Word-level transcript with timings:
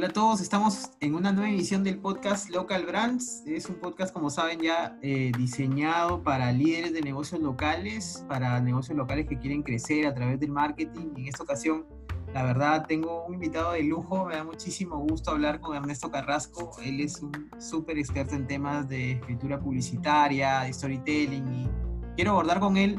Hola 0.00 0.08
a 0.08 0.12
todos, 0.14 0.40
estamos 0.40 0.92
en 1.00 1.14
una 1.14 1.30
nueva 1.30 1.50
edición 1.50 1.84
del 1.84 1.98
podcast 1.98 2.48
Local 2.48 2.86
Brands. 2.86 3.42
Es 3.44 3.66
un 3.66 3.74
podcast, 3.74 4.14
como 4.14 4.30
saben, 4.30 4.58
ya 4.60 4.98
eh, 5.02 5.30
diseñado 5.36 6.22
para 6.22 6.50
líderes 6.52 6.94
de 6.94 7.02
negocios 7.02 7.42
locales, 7.42 8.24
para 8.26 8.58
negocios 8.62 8.96
locales 8.96 9.26
que 9.28 9.38
quieren 9.38 9.62
crecer 9.62 10.06
a 10.06 10.14
través 10.14 10.40
del 10.40 10.52
marketing. 10.52 11.08
Y 11.16 11.20
en 11.20 11.28
esta 11.28 11.42
ocasión, 11.42 11.84
la 12.32 12.44
verdad, 12.44 12.86
tengo 12.88 13.26
un 13.26 13.34
invitado 13.34 13.72
de 13.72 13.82
lujo. 13.82 14.24
Me 14.24 14.36
da 14.36 14.42
muchísimo 14.42 14.96
gusto 15.00 15.32
hablar 15.32 15.60
con 15.60 15.76
Ernesto 15.76 16.10
Carrasco. 16.10 16.70
Él 16.82 17.00
es 17.00 17.20
un 17.20 17.50
súper 17.58 17.98
experto 17.98 18.34
en 18.36 18.46
temas 18.46 18.88
de 18.88 19.12
escritura 19.12 19.60
publicitaria, 19.60 20.60
de 20.60 20.72
storytelling. 20.72 21.46
Y 21.52 21.68
quiero 22.16 22.30
abordar 22.30 22.58
con 22.58 22.78
él 22.78 22.98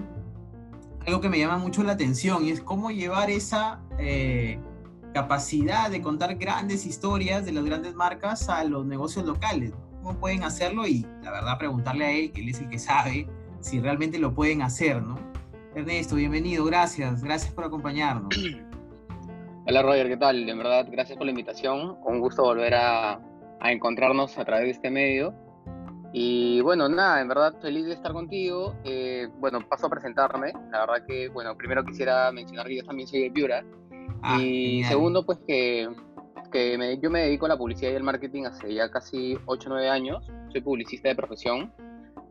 algo 1.07 1.19
que 1.19 1.29
me 1.29 1.39
llama 1.39 1.57
mucho 1.57 1.81
la 1.81 1.93
atención 1.93 2.45
y 2.45 2.51
es 2.51 2.61
cómo 2.61 2.91
llevar 2.91 3.31
esa... 3.31 3.81
Eh, 3.97 4.59
capacidad 5.13 5.89
de 5.89 6.01
contar 6.01 6.35
grandes 6.35 6.85
historias 6.85 7.45
de 7.45 7.51
las 7.51 7.63
grandes 7.63 7.95
marcas 7.95 8.49
a 8.49 8.63
los 8.63 8.85
negocios 8.85 9.25
locales. 9.25 9.73
¿Cómo 10.01 10.19
pueden 10.19 10.43
hacerlo? 10.43 10.87
Y 10.87 11.05
la 11.21 11.31
verdad 11.31 11.57
preguntarle 11.57 12.05
a 12.05 12.11
él, 12.11 12.31
que 12.31 12.41
él 12.41 12.49
es 12.49 12.59
el 12.59 12.69
que 12.69 12.79
sabe, 12.79 13.27
si 13.59 13.79
realmente 13.79 14.19
lo 14.19 14.33
pueden 14.33 14.61
hacer, 14.61 15.01
¿no? 15.01 15.17
Ernesto, 15.75 16.15
bienvenido, 16.15 16.65
gracias, 16.65 17.23
gracias 17.23 17.53
por 17.53 17.65
acompañarnos. 17.65 18.35
Hola 19.67 19.81
Roger, 19.83 20.07
¿qué 20.07 20.17
tal? 20.17 20.49
En 20.49 20.57
verdad, 20.57 20.87
gracias 20.89 21.17
por 21.17 21.25
la 21.25 21.31
invitación, 21.31 21.97
un 22.03 22.19
gusto 22.19 22.43
volver 22.43 22.73
a, 22.73 23.19
a 23.59 23.71
encontrarnos 23.71 24.37
a 24.37 24.45
través 24.45 24.65
de 24.65 24.71
este 24.71 24.89
medio. 24.89 25.33
Y 26.13 26.59
bueno, 26.61 26.89
nada, 26.89 27.21
en 27.21 27.27
verdad 27.27 27.53
feliz 27.61 27.85
de 27.85 27.93
estar 27.93 28.11
contigo. 28.11 28.75
Eh, 28.83 29.29
bueno, 29.39 29.59
paso 29.67 29.87
a 29.87 29.89
presentarme. 29.89 30.51
La 30.71 30.85
verdad 30.85 31.05
que, 31.07 31.29
bueno, 31.29 31.55
primero 31.55 31.85
quisiera 31.85 32.31
mencionar 32.31 32.67
que 32.67 32.77
yo 32.77 32.83
también 32.83 33.07
soy 33.07 33.21
de 33.21 33.31
Piura. 33.31 33.63
Ah, 34.21 34.39
y 34.41 34.83
segundo, 34.83 35.25
pues 35.25 35.39
que, 35.47 35.89
que 36.51 36.99
yo 37.01 37.09
me 37.09 37.21
dedico 37.21 37.45
a 37.45 37.49
la 37.49 37.57
publicidad 37.57 37.91
y 37.91 37.95
el 37.95 38.03
marketing 38.03 38.45
hace 38.45 38.73
ya 38.73 38.89
casi 38.89 39.37
8 39.45 39.69
o 39.69 39.73
9 39.73 39.89
años. 39.89 40.27
Soy 40.51 40.61
publicista 40.61 41.09
de 41.09 41.15
profesión 41.15 41.73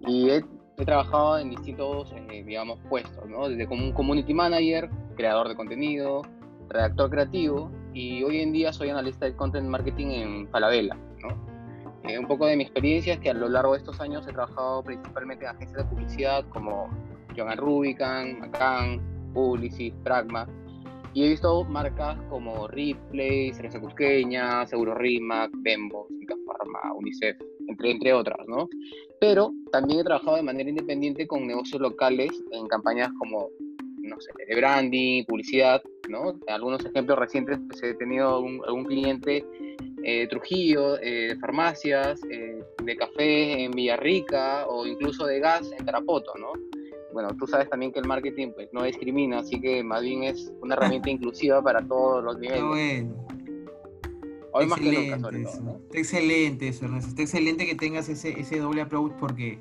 y 0.01 0.31
he, 0.31 0.45
he 0.79 0.85
trabajado 0.85 1.39
en 1.39 1.51
distintos, 1.51 2.13
eh, 2.13 2.45
digamos, 2.45 2.79
puestos, 2.89 3.29
¿no? 3.29 3.49
Desde 3.49 3.67
como 3.67 3.85
un 3.85 3.93
community 3.93 4.35
manager, 4.35 4.91
creador 5.17 5.49
de 5.49 5.57
contenido, 5.57 6.23
redactor 6.69 7.11
creativo 7.11 7.71
y 7.93 8.23
hoy 8.23 8.41
en 8.41 8.53
día 8.53 8.73
soy 8.73 8.91
analista 8.91 9.27
de 9.27 9.35
content 9.35 9.67
marketing 9.67 10.07
en 10.07 10.49
Falabella, 10.49 10.97
¿no? 11.23 11.51
Eh, 12.05 12.19
un 12.19 12.27
poco 12.27 12.47
de 12.47 12.57
mi 12.57 12.63
experiencia 12.63 13.15
es 13.15 13.21
que 13.21 13.31
a 13.31 13.35
lo 13.35 13.49
largo 13.49 13.73
de 13.73 13.79
estos 13.79 14.01
años 14.01 14.27
he 14.27 14.33
trabajado 14.33 14.83
principalmente 14.83 15.45
en 15.45 15.51
agencias 15.51 15.85
de 15.85 15.85
publicidad 15.85 16.45
como 16.49 16.89
John 17.37 17.55
Rubicon, 17.57 18.41
Macan, 18.41 19.33
Publicis, 19.35 19.93
Pragma, 20.03 20.49
y 21.13 21.25
he 21.25 21.29
visto 21.31 21.65
marcas 21.65 22.17
como 22.29 22.69
Ripley, 22.69 23.53
Cereza 23.53 23.81
Cusqueña, 23.81 24.67
Seguro 24.67 24.95
Rimac, 24.95 25.51
Bembo, 25.57 26.07
Pharma, 26.47 26.95
UNICEF, 26.95 27.37
entre, 27.69 27.91
entre 27.91 28.13
otras, 28.13 28.39
¿no? 28.47 28.69
Pero 29.21 29.53
también 29.73 30.01
he 30.01 30.05
trabajado 30.05 30.37
de 30.37 30.43
manera 30.43 30.71
independiente 30.71 31.27
con 31.27 31.47
negocios 31.47 31.81
locales 31.81 32.31
en 32.53 32.67
campañas 32.69 33.11
como, 33.19 33.49
no 34.03 34.21
sé, 34.21 34.31
de 34.47 34.57
branding, 34.57 35.25
publicidad, 35.25 35.83
¿no? 36.09 36.39
Algunos 36.49 36.85
ejemplos 36.85 37.19
recientes, 37.19 37.59
pues 37.69 37.83
he 37.83 37.95
tenido 37.95 38.37
algún, 38.37 38.85
cliente 38.85 39.45
eh, 40.03 40.27
Trujillo, 40.29 40.99
eh, 41.01 41.37
farmacias, 41.41 42.21
eh, 42.31 42.63
de 42.83 42.97
café 42.97 43.65
en 43.65 43.73
Villarrica 43.73 44.67
o 44.69 44.87
incluso 44.87 45.27
de 45.27 45.41
gas 45.41 45.71
en 45.79 45.85
Tarapoto, 45.85 46.33
¿no? 46.39 46.53
Bueno, 47.13 47.35
tú 47.37 47.47
sabes 47.47 47.69
también 47.69 47.93
que 47.93 47.99
el 47.99 48.07
marketing 48.07 48.53
pues, 48.55 48.69
no 48.73 48.83
discrimina, 48.85 49.41
así 49.41 49.61
que 49.61 49.83
más 49.83 50.03
bien 50.03 50.25
es 50.25 50.53
una 50.61 50.75
herramienta 50.75 51.11
inclusiva 51.11 51.63
para 51.63 51.87
todos 51.87 52.23
los 52.25 52.39
niveles. 52.39 52.65
bueno. 52.65 53.27
Hoy 54.53 54.67
más 54.67 54.81
que 54.81 55.13
nunca, 55.13 55.31
Está 55.39 55.99
excelente 55.99 56.69
eso, 56.69 56.85
Ernesto. 56.85 57.11
Está 57.11 57.23
excelente 57.23 57.67
que 57.67 57.77
tengas 57.77 58.09
ese, 58.09 58.41
ese 58.41 58.59
doble 58.59 58.81
approach 58.81 59.13
porque 59.13 59.61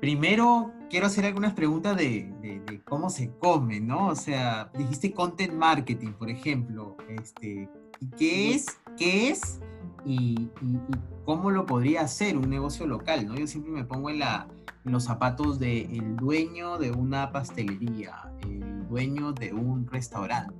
primero 0.00 0.70
quiero 0.88 1.06
hacer 1.06 1.24
algunas 1.24 1.54
preguntas 1.54 1.96
de, 1.96 2.32
de, 2.40 2.80
cómo 2.84 3.10
se 3.10 3.30
come, 3.38 3.80
¿no? 3.80 4.08
O 4.08 4.14
sea, 4.14 4.70
dijiste 4.76 5.12
content 5.12 5.52
marketing, 5.52 6.12
por 6.12 6.30
ejemplo. 6.30 6.96
Este, 7.08 7.68
¿Qué 8.16 8.54
es? 8.54 8.66
¿Qué 8.96 9.30
es? 9.30 9.60
Y, 10.04 10.50
y, 10.60 10.76
y, 10.76 10.96
cómo 11.24 11.50
lo 11.50 11.66
podría 11.66 12.02
hacer 12.02 12.36
un 12.36 12.48
negocio 12.50 12.86
local, 12.86 13.26
¿no? 13.26 13.34
Yo 13.34 13.46
siempre 13.46 13.72
me 13.72 13.84
pongo 13.84 14.10
en 14.10 14.20
la 14.20 14.46
los 14.84 15.04
zapatos 15.04 15.58
del 15.58 16.16
dueño 16.16 16.78
de 16.78 16.90
una 16.90 17.32
pastelería, 17.32 18.30
el 18.42 18.86
dueño 18.88 19.32
de 19.32 19.52
un 19.52 19.86
restaurante. 19.88 20.54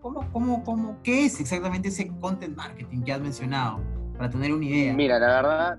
¿Cómo, 0.00 0.28
cómo, 0.32 0.64
cómo, 0.64 0.96
¿Qué 1.04 1.26
es 1.26 1.40
exactamente 1.40 1.88
ese 1.88 2.08
content 2.20 2.56
marketing 2.56 3.02
que 3.02 3.12
has 3.12 3.20
mencionado? 3.20 3.80
Para 4.16 4.30
tener 4.30 4.52
una 4.52 4.64
idea. 4.64 4.92
Mira, 4.92 5.20
la 5.20 5.26
verdad, 5.28 5.78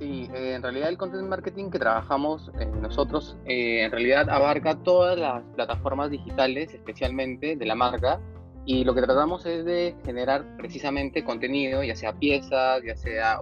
sí, 0.00 0.28
eh, 0.34 0.54
en 0.54 0.62
realidad 0.62 0.88
el 0.88 0.98
content 0.98 1.28
marketing 1.28 1.70
que 1.70 1.78
trabajamos 1.78 2.50
eh, 2.58 2.66
nosotros, 2.82 3.36
eh, 3.44 3.84
en 3.84 3.92
realidad 3.92 4.28
abarca 4.28 4.74
todas 4.74 5.16
las 5.16 5.44
plataformas 5.54 6.10
digitales, 6.10 6.74
especialmente 6.74 7.54
de 7.54 7.64
la 7.64 7.76
marca, 7.76 8.18
y 8.66 8.82
lo 8.82 8.92
que 8.92 9.02
tratamos 9.02 9.46
es 9.46 9.64
de 9.64 9.94
generar 10.04 10.56
precisamente 10.56 11.22
contenido, 11.22 11.84
ya 11.84 11.94
sea 11.94 12.12
piezas, 12.14 12.82
ya 12.84 12.96
sea, 12.96 13.38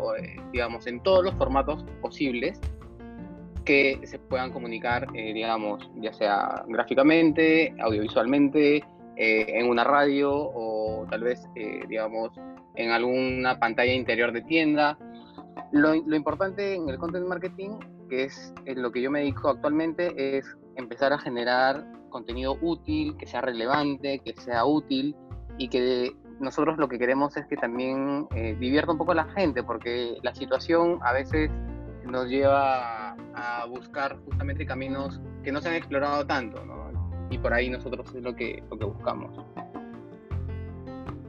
digamos, 0.52 0.86
en 0.86 1.02
todos 1.02 1.24
los 1.24 1.32
formatos 1.34 1.84
posibles, 2.02 2.60
que 3.64 4.00
se 4.04 4.18
puedan 4.18 4.52
comunicar, 4.52 5.08
eh, 5.14 5.32
digamos, 5.32 5.90
ya 5.96 6.12
sea 6.12 6.64
gráficamente, 6.68 7.74
audiovisualmente, 7.80 8.76
eh, 9.16 9.46
en 9.48 9.68
una 9.68 9.84
radio 9.84 10.32
o 10.32 11.06
tal 11.10 11.22
vez, 11.22 11.46
eh, 11.54 11.82
digamos, 11.88 12.30
en 12.76 12.90
alguna 12.90 13.58
pantalla 13.58 13.92
interior 13.92 14.32
de 14.32 14.42
tienda. 14.42 14.98
Lo, 15.70 15.94
lo, 15.94 16.16
importante 16.16 16.74
en 16.74 16.88
el 16.88 16.98
content 16.98 17.26
marketing, 17.26 17.78
que 18.08 18.24
es 18.24 18.54
lo 18.66 18.90
que 18.90 19.02
yo 19.02 19.10
me 19.10 19.20
dedico 19.20 19.48
actualmente, 19.48 20.38
es 20.38 20.46
empezar 20.76 21.12
a 21.12 21.18
generar 21.18 21.86
contenido 22.08 22.56
útil, 22.60 23.16
que 23.16 23.26
sea 23.26 23.40
relevante, 23.40 24.18
que 24.20 24.34
sea 24.34 24.64
útil 24.64 25.14
y 25.58 25.68
que 25.68 26.12
nosotros 26.40 26.78
lo 26.78 26.88
que 26.88 26.98
queremos 26.98 27.36
es 27.36 27.46
que 27.46 27.56
también 27.56 28.26
divierta 28.58 28.92
un 28.92 28.98
poco 28.98 29.12
a 29.12 29.14
la 29.14 29.24
gente, 29.24 29.62
porque 29.62 30.18
la 30.22 30.34
situación 30.34 30.98
a 31.02 31.12
veces 31.12 31.50
nos 32.04 32.26
lleva 32.28 33.01
a 33.34 33.66
buscar 33.66 34.18
justamente 34.24 34.66
caminos 34.66 35.20
que 35.42 35.52
no 35.52 35.60
se 35.60 35.68
han 35.68 35.74
explorado 35.74 36.26
tanto, 36.26 36.64
¿no? 36.64 36.82
Y 37.30 37.38
por 37.38 37.54
ahí 37.54 37.70
nosotros 37.70 38.14
es 38.14 38.22
lo 38.22 38.34
que, 38.34 38.62
lo 38.70 38.78
que 38.78 38.84
buscamos. 38.84 39.38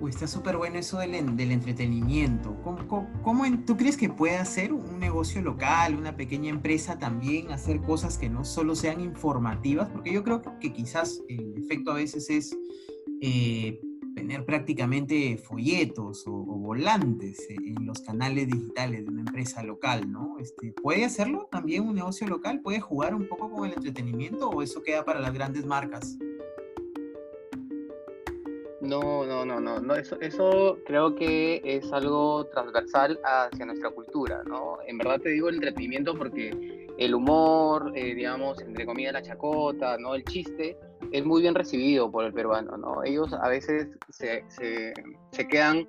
Está 0.07 0.27
súper 0.27 0.57
bueno 0.57 0.77
eso 0.79 0.99
del, 0.99 1.37
del 1.37 1.51
entretenimiento. 1.51 2.57
¿Cómo, 2.61 3.07
cómo, 3.21 3.45
tú 3.65 3.77
crees 3.77 3.95
que 3.95 4.09
puede 4.09 4.37
hacer 4.37 4.73
un 4.73 4.99
negocio 4.99 5.41
local, 5.41 5.95
una 5.95 6.17
pequeña 6.17 6.49
empresa 6.49 6.99
también 6.99 7.51
hacer 7.51 7.79
cosas 7.79 8.17
que 8.17 8.29
no 8.29 8.43
solo 8.43 8.75
sean 8.75 8.99
informativas? 8.99 9.89
Porque 9.89 10.11
yo 10.11 10.23
creo 10.23 10.41
que 10.59 10.73
quizás 10.73 11.21
el 11.29 11.55
efecto 11.57 11.91
a 11.91 11.95
veces 11.95 12.29
es 12.29 12.57
eh, 13.21 13.79
tener 14.15 14.45
prácticamente 14.45 15.37
folletos 15.37 16.25
o, 16.27 16.31
volantes 16.31 17.49
en 17.49 17.85
los 17.85 17.99
canales 18.01 18.47
digitales 18.47 19.05
de 19.05 19.11
una 19.11 19.21
empresa 19.21 19.63
local, 19.63 20.11
¿no? 20.11 20.37
Este, 20.39 20.71
¿Puede 20.71 21.05
hacerlo 21.05 21.47
también 21.51 21.87
un 21.87 21.95
negocio 21.95 22.27
local? 22.27 22.61
¿Puede 22.61 22.79
jugar 22.79 23.13
un 23.15 23.27
poco 23.27 23.51
con 23.51 23.67
el 23.67 23.73
entretenimiento 23.73 24.49
o 24.49 24.61
eso 24.61 24.81
queda 24.81 25.03
para 25.03 25.19
las 25.19 25.33
grandes 25.33 25.65
marcas? 25.65 26.17
No, 28.81 29.25
no, 29.25 29.45
no, 29.45 29.59
no, 29.59 29.95
eso 29.95 30.77
creo 30.85 31.15
que 31.15 31.61
es 31.63 31.91
algo 31.93 32.47
transversal 32.47 33.17
hacia 33.23 33.65
nuestra 33.65 33.89
cultura, 33.91 34.43
¿no? 34.45 34.77
En 34.85 34.97
verdad 34.97 35.21
te 35.21 35.29
digo 35.29 35.47
el 35.47 35.55
entretenimiento 35.55 36.13
porque 36.15 36.83
el 36.97 37.15
humor, 37.15 37.93
eh, 37.95 38.13
digamos, 38.13 38.61
entre 38.61 38.85
comillas 38.85 39.13
la 39.13 39.21
chacota, 39.21 39.97
¿no? 39.97 40.15
El 40.15 40.25
chiste, 40.25 40.77
es 41.13 41.23
muy 41.23 41.43
bien 41.43 41.53
recibido 41.53 42.11
por 42.11 42.25
el 42.25 42.33
peruano, 42.33 42.75
¿no? 42.75 43.03
Ellos 43.03 43.31
a 43.33 43.47
veces 43.47 43.87
se, 44.09 44.43
se, 44.49 44.93
se 45.31 45.47
quedan 45.47 45.87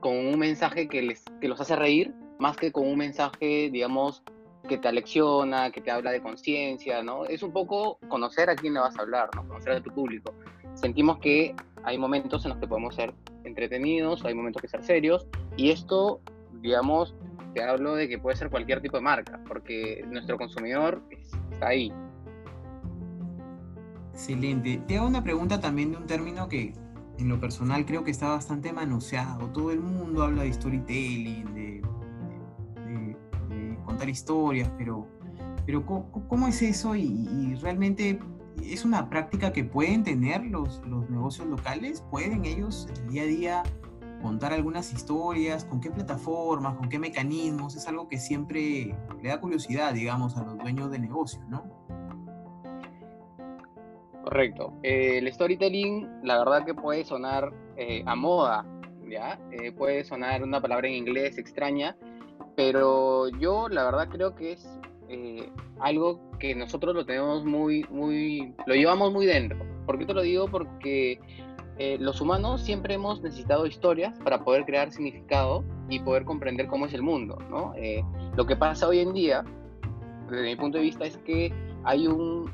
con 0.00 0.14
un 0.14 0.38
mensaje 0.38 0.86
que, 0.86 1.00
les, 1.00 1.24
que 1.40 1.48
los 1.48 1.58
hace 1.62 1.74
reír, 1.74 2.12
más 2.38 2.58
que 2.58 2.70
con 2.70 2.86
un 2.86 2.98
mensaje, 2.98 3.70
digamos, 3.72 4.22
que 4.68 4.76
te 4.76 4.86
alecciona, 4.86 5.70
que 5.70 5.80
te 5.80 5.90
habla 5.90 6.12
de 6.12 6.20
conciencia, 6.20 7.02
¿no? 7.02 7.24
Es 7.24 7.42
un 7.42 7.52
poco 7.52 7.98
conocer 8.08 8.50
a 8.50 8.54
quién 8.54 8.74
le 8.74 8.80
vas 8.80 8.98
a 8.98 9.02
hablar, 9.02 9.30
¿no? 9.34 9.48
Conocer 9.48 9.72
a 9.72 9.82
tu 9.82 9.90
público. 9.90 10.34
Sentimos 10.74 11.18
que 11.20 11.56
hay 11.82 11.96
momentos 11.96 12.44
en 12.44 12.50
los 12.50 12.58
que 12.58 12.68
podemos 12.68 12.94
ser 12.94 13.14
entretenidos, 13.44 14.26
hay 14.26 14.34
momentos 14.34 14.60
que 14.60 14.68
ser 14.68 14.82
serios, 14.82 15.26
y 15.56 15.70
esto, 15.70 16.20
digamos, 16.60 17.14
te 17.54 17.62
hablo 17.62 17.94
de 17.94 18.08
que 18.08 18.18
puede 18.18 18.36
ser 18.36 18.50
cualquier 18.50 18.82
tipo 18.82 18.98
de 18.98 19.02
marca, 19.02 19.40
porque 19.48 20.04
nuestro 20.06 20.36
consumidor 20.36 21.02
está 21.50 21.68
ahí, 21.68 21.90
Excelente. 24.14 24.80
Te 24.86 24.96
hago 24.96 25.08
una 25.08 25.24
pregunta 25.24 25.60
también 25.60 25.90
de 25.90 25.96
un 25.96 26.06
término 26.06 26.48
que 26.48 26.72
en 27.18 27.28
lo 27.28 27.40
personal 27.40 27.84
creo 27.84 28.04
que 28.04 28.12
está 28.12 28.28
bastante 28.28 28.72
manoseado. 28.72 29.48
Todo 29.48 29.72
el 29.72 29.80
mundo 29.80 30.22
habla 30.22 30.44
de 30.44 30.52
storytelling, 30.52 31.52
de, 31.52 31.82
contar 33.84 34.08
historias, 34.08 34.70
pero, 34.78 35.06
pero 35.66 35.84
¿cómo, 35.84 36.46
es 36.46 36.62
eso? 36.62 36.94
Y, 36.94 37.56
realmente 37.60 38.20
es 38.62 38.84
una 38.84 39.10
práctica 39.10 39.52
que 39.52 39.64
pueden 39.64 40.04
tener 40.04 40.44
los, 40.46 40.80
los 40.86 41.10
negocios 41.10 41.48
locales? 41.48 42.02
¿Pueden 42.12 42.44
ellos 42.44 42.88
el 42.96 43.10
día 43.10 43.22
a 43.22 43.26
día 43.26 43.62
contar 44.22 44.52
algunas 44.52 44.92
historias, 44.92 45.64
con 45.64 45.80
qué 45.80 45.90
plataformas, 45.90 46.76
con 46.76 46.88
qué 46.88 47.00
mecanismos, 47.00 47.76
es 47.76 47.86
algo 47.88 48.08
que 48.08 48.18
siempre 48.18 48.96
le 49.20 49.28
da 49.28 49.40
curiosidad, 49.40 49.92
digamos, 49.92 50.36
a 50.36 50.44
los 50.44 50.56
dueños 50.56 50.90
de 50.92 51.00
negocio, 51.00 51.40
¿no? 51.48 51.83
Correcto. 54.34 54.72
Eh, 54.82 55.18
el 55.18 55.32
storytelling, 55.32 56.08
la 56.24 56.38
verdad 56.38 56.66
que 56.66 56.74
puede 56.74 57.04
sonar 57.04 57.52
eh, 57.76 58.02
a 58.04 58.16
moda, 58.16 58.66
¿ya? 59.08 59.38
Eh, 59.52 59.70
puede 59.70 60.02
sonar 60.02 60.42
una 60.42 60.60
palabra 60.60 60.88
en 60.88 60.94
inglés 60.94 61.38
extraña, 61.38 61.96
pero 62.56 63.28
yo 63.28 63.68
la 63.68 63.84
verdad 63.84 64.08
creo 64.10 64.34
que 64.34 64.54
es 64.54 64.68
algo 65.78 66.20
que 66.40 66.56
nosotros 66.56 66.96
lo 66.96 67.06
tenemos 67.06 67.44
muy, 67.44 67.86
muy, 67.90 68.52
lo 68.66 68.74
llevamos 68.74 69.12
muy 69.12 69.24
dentro. 69.24 69.64
¿Por 69.86 70.00
qué 70.00 70.04
te 70.04 70.14
lo 70.14 70.22
digo? 70.22 70.48
Porque 70.48 71.20
los 72.00 72.20
humanos 72.20 72.60
siempre 72.62 72.94
hemos 72.94 73.22
necesitado 73.22 73.66
historias 73.66 74.18
para 74.24 74.42
poder 74.42 74.64
crear 74.64 74.90
significado 74.90 75.62
y 75.88 76.00
poder 76.00 76.24
comprender 76.24 76.66
cómo 76.66 76.86
es 76.86 76.94
el 76.94 77.02
mundo, 77.02 77.38
¿no? 77.48 77.72
lo 78.36 78.46
que 78.46 78.56
pasa 78.56 78.88
hoy 78.88 78.98
en 78.98 79.12
día, 79.12 79.44
desde 80.28 80.42
mi 80.42 80.56
punto 80.56 80.78
de 80.78 80.84
vista, 80.84 81.04
es 81.04 81.18
que 81.18 81.52
hay 81.84 82.08
un 82.08 82.50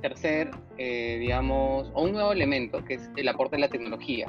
tercer, 0.00 0.50
eh, 0.78 1.18
digamos, 1.20 1.90
o 1.94 2.04
un 2.04 2.12
nuevo 2.12 2.32
elemento, 2.32 2.84
que 2.84 2.94
es 2.94 3.10
el 3.16 3.28
aporte 3.28 3.56
de 3.56 3.62
la 3.62 3.68
tecnología. 3.68 4.26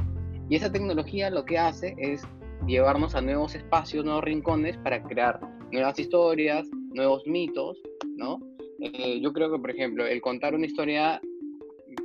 Y 0.50 0.56
esa 0.56 0.72
tecnología 0.72 1.30
lo 1.30 1.46
que 1.46 1.58
hace 1.58 1.96
es 1.98 2.24
llevarnos 2.66 3.16
a 3.16 3.22
nuevos 3.22 3.56
espacios, 3.56 4.04
nuevos 4.06 4.24
rincones 4.24 4.78
para 4.78 5.02
crear 5.04 5.40
nuevas 5.72 6.00
historias, 6.00 6.68
nuevos 6.94 7.26
mitos, 7.26 7.78
¿no? 8.18 8.40
Eh, 8.80 9.20
yo 9.22 9.34
creo 9.34 9.52
que, 9.52 9.60
por 9.60 9.72
ejemplo, 9.72 10.06
el 10.06 10.22
contar 10.22 10.56
una 10.56 10.66
historia 10.66 11.22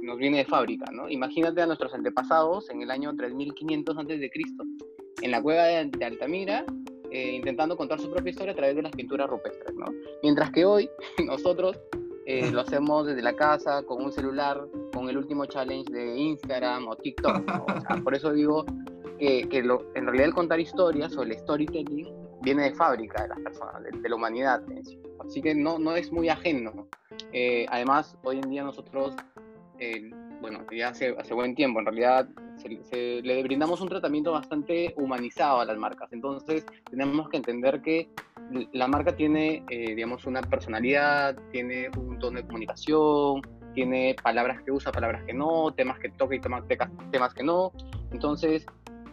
nos 0.02 0.18
viene 0.18 0.38
de 0.38 0.44
fábrica, 0.44 0.90
¿no? 0.92 1.08
Imagínate 1.08 1.62
a 1.62 1.66
nuestros 1.66 1.94
antepasados 1.94 2.68
en 2.70 2.82
el 2.82 2.90
año 2.90 3.14
3500 3.14 3.98
a.C., 3.98 4.30
en 5.22 5.30
la 5.30 5.40
cueva 5.40 5.64
de, 5.64 6.04
Altamira, 6.04 6.64
eh, 7.10 7.36
intentando 7.36 7.76
contar 7.76 8.00
su 8.00 8.10
propia 8.10 8.30
historia 8.30 8.52
a 8.52 8.56
través 8.56 8.76
de 8.76 8.82
las 8.82 8.92
pinturas 8.92 9.30
rupestres, 9.30 9.74
¿no? 9.74 9.86
Mientras 10.22 10.50
que 10.50 10.64
hoy 10.64 10.88
nosotros 11.26 11.80
eh, 12.26 12.50
lo 12.50 12.60
hacemos 12.60 13.06
desde 13.06 13.22
la 13.22 13.34
casa, 13.34 13.82
con 13.82 14.02
un 14.02 14.12
celular, 14.12 14.66
con 14.92 15.08
el 15.08 15.18
último 15.18 15.46
challenge 15.46 15.92
de 15.92 16.16
Instagram 16.16 16.88
o 16.88 16.96
TikTok. 16.96 18.02
por 18.02 18.14
eso 18.14 18.32
digo 18.32 18.64
que, 19.18 19.48
que 19.48 19.62
lo, 19.62 19.94
en 19.94 20.04
realidad 20.04 20.28
el 20.28 20.34
contar 20.34 20.60
historias 20.60 21.16
o 21.16 21.22
el 21.22 21.36
storytelling 21.36 22.24
viene 22.44 22.64
de 22.64 22.74
fábrica 22.74 23.22
de 23.22 23.28
las 23.28 23.40
personas, 23.40 23.82
de, 23.82 24.08
la 24.08 24.14
humanidad. 24.14 24.62
Así 25.24 25.40
que 25.42 25.54
no, 25.54 25.78
no 25.78 25.96
es 25.96 26.12
muy 26.12 26.28
ajeno. 26.28 26.88
Eh, 27.32 27.66
además, 27.70 28.16
hoy 28.22 28.36
en 28.36 28.50
día 28.50 28.62
nosotros, 28.62 29.16
eh, 29.78 30.10
bueno, 30.40 30.60
ya 30.70 30.88
hace, 30.88 31.14
hace 31.18 31.34
buen 31.34 31.54
tiempo, 31.54 31.80
en 31.80 31.86
realidad 31.86 32.28
se, 32.56 33.22
le 33.22 33.42
brindamos 33.42 33.80
un 33.80 33.88
tratamiento 33.88 34.32
bastante 34.32 34.94
humanizado 34.96 35.60
a 35.60 35.64
las 35.64 35.76
marcas. 35.76 36.12
Entonces, 36.12 36.64
tenemos 36.90 37.28
que 37.28 37.36
entender 37.36 37.82
que 37.82 38.08
la 38.72 38.88
marca 38.88 39.16
tiene, 39.16 39.64
eh, 39.70 39.94
digamos, 39.94 40.26
una 40.26 40.42
personalidad, 40.42 41.36
tiene 41.50 41.90
un 41.96 42.18
tono 42.18 42.38
de 42.38 42.46
comunicación, 42.46 43.42
tiene 43.74 44.14
palabras 44.22 44.62
que 44.62 44.70
usa, 44.70 44.92
palabras 44.92 45.24
que 45.24 45.34
no, 45.34 45.72
temas 45.74 45.98
que 45.98 46.10
toca 46.10 46.34
y 46.34 46.40
temas, 46.40 46.64
temas 47.10 47.34
que 47.34 47.42
no. 47.42 47.72
Entonces, 48.12 48.66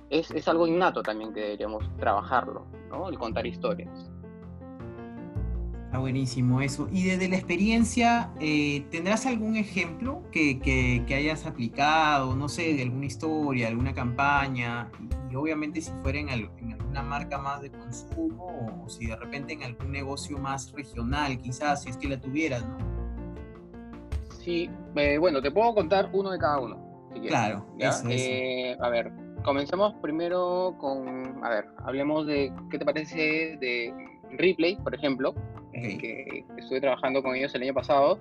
es, 0.10 0.30
es, 0.32 0.48
algo 0.48 0.68
innato 0.68 1.02
también 1.02 1.34
que 1.34 1.40
deberíamos 1.40 1.90
trabajarlo, 1.98 2.68
¿no? 2.90 3.10
El 3.10 3.18
contar 3.18 3.48
historias. 3.48 4.11
Está 5.92 6.00
buenísimo 6.00 6.62
eso. 6.62 6.88
Y 6.90 7.04
desde 7.04 7.28
la 7.28 7.36
experiencia, 7.36 8.32
eh, 8.40 8.86
¿tendrás 8.92 9.26
algún 9.26 9.58
ejemplo 9.58 10.24
que, 10.32 10.58
que, 10.58 11.04
que, 11.06 11.16
hayas 11.16 11.46
aplicado, 11.46 12.34
no 12.34 12.48
sé, 12.48 12.76
de 12.76 12.84
alguna 12.84 13.08
historia, 13.08 13.68
alguna 13.68 13.94
campaña? 13.94 14.90
Y, 15.30 15.36
obviamente 15.36 15.82
si 15.82 15.92
fuera 16.02 16.18
en, 16.18 16.30
en, 16.30 16.72
alguna 16.72 17.04
marca 17.04 17.38
más 17.40 17.62
de 17.62 17.72
consumo 17.72 18.82
o 18.86 18.88
si 18.88 19.08
de 19.08 19.18
repente 19.18 19.52
en 19.52 19.64
algún 19.64 19.92
negocio 19.92 20.38
más 20.38 20.72
regional, 20.72 21.38
quizás, 21.42 21.84
si 21.84 21.90
es 21.90 21.98
que 21.98 22.08
la 22.08 22.22
tuvieras, 22.22 22.66
¿no? 22.66 22.78
Sí, 24.40 24.70
eh, 24.96 25.18
bueno, 25.18 25.42
te 25.42 25.52
puedo 25.52 25.76
contar 25.76 26.10
uno 26.14 26.32
de 26.32 26.40
cada 26.40 26.62
uno. 26.62 27.10
claro, 27.28 27.66
eso, 27.78 28.08
eh, 28.10 28.78
A 28.80 28.88
ver, 28.88 29.12
comencemos 29.44 29.94
primero 30.02 30.74
con, 30.80 31.44
a 31.44 31.50
ver, 31.50 31.66
hablemos 31.84 32.26
de, 32.28 32.54
¿qué 32.70 32.80
te 32.80 32.86
parece 32.86 33.58
de 33.60 33.94
Replay, 34.38 34.78
por 34.78 34.96
ejemplo? 34.96 35.36
Que 35.72 36.46
estuve 36.58 36.82
trabajando 36.82 37.22
con 37.24 37.36
ellos 37.36 37.54
el 37.56 37.64
año 37.64 37.74
pasado. 37.74 38.20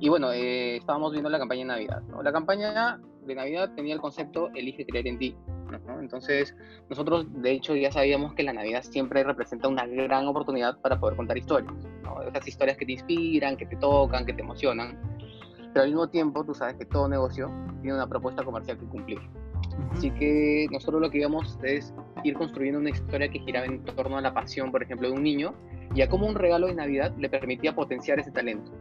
Y 0.00 0.08
bueno, 0.08 0.32
eh, 0.32 0.76
estábamos 0.76 1.12
viendo 1.12 1.30
la 1.30 1.38
campaña 1.38 1.60
de 1.60 1.66
Navidad. 1.66 2.02
La 2.22 2.32
campaña 2.32 3.00
de 3.24 3.34
Navidad 3.34 3.70
tenía 3.74 3.94
el 3.94 4.00
concepto 4.00 4.50
Elige 4.54 4.84
creer 4.84 5.06
en 5.06 5.18
ti. 5.18 5.36
Entonces, 6.00 6.54
nosotros 6.90 7.26
de 7.40 7.52
hecho 7.52 7.74
ya 7.74 7.90
sabíamos 7.90 8.34
que 8.34 8.42
la 8.42 8.52
Navidad 8.52 8.82
siempre 8.82 9.22
representa 9.24 9.68
una 9.68 9.86
gran 9.86 10.26
oportunidad 10.26 10.78
para 10.80 10.98
poder 10.98 11.16
contar 11.16 11.38
historias. 11.38 11.72
Esas 12.28 12.46
historias 12.46 12.76
que 12.76 12.84
te 12.84 12.92
inspiran, 12.92 13.56
que 13.56 13.66
te 13.66 13.76
tocan, 13.76 14.26
que 14.26 14.32
te 14.32 14.42
emocionan. 14.42 14.98
Pero 15.72 15.84
al 15.84 15.88
mismo 15.88 16.08
tiempo, 16.08 16.44
tú 16.44 16.54
sabes 16.54 16.74
que 16.74 16.84
todo 16.84 17.08
negocio 17.08 17.50
tiene 17.80 17.94
una 17.96 18.06
propuesta 18.06 18.44
comercial 18.44 18.78
que 18.78 18.86
cumplir. 18.86 19.18
Así 19.92 20.10
que 20.10 20.66
nosotros 20.70 21.00
lo 21.00 21.10
que 21.10 21.18
íbamos 21.18 21.58
es 21.62 21.94
ir 22.24 22.34
construyendo 22.34 22.80
una 22.80 22.90
historia 22.90 23.28
que 23.28 23.40
giraba 23.40 23.66
en 23.66 23.82
torno 23.84 24.18
a 24.18 24.20
la 24.20 24.32
pasión, 24.32 24.70
por 24.70 24.82
ejemplo, 24.82 25.08
de 25.08 25.14
un 25.14 25.22
niño 25.22 25.54
y 25.94 26.02
a 26.02 26.08
cómo 26.08 26.26
un 26.26 26.34
regalo 26.34 26.66
de 26.66 26.74
Navidad 26.74 27.14
le 27.18 27.28
permitía 27.28 27.74
potenciar 27.74 28.18
ese 28.18 28.30
talento. 28.30 28.72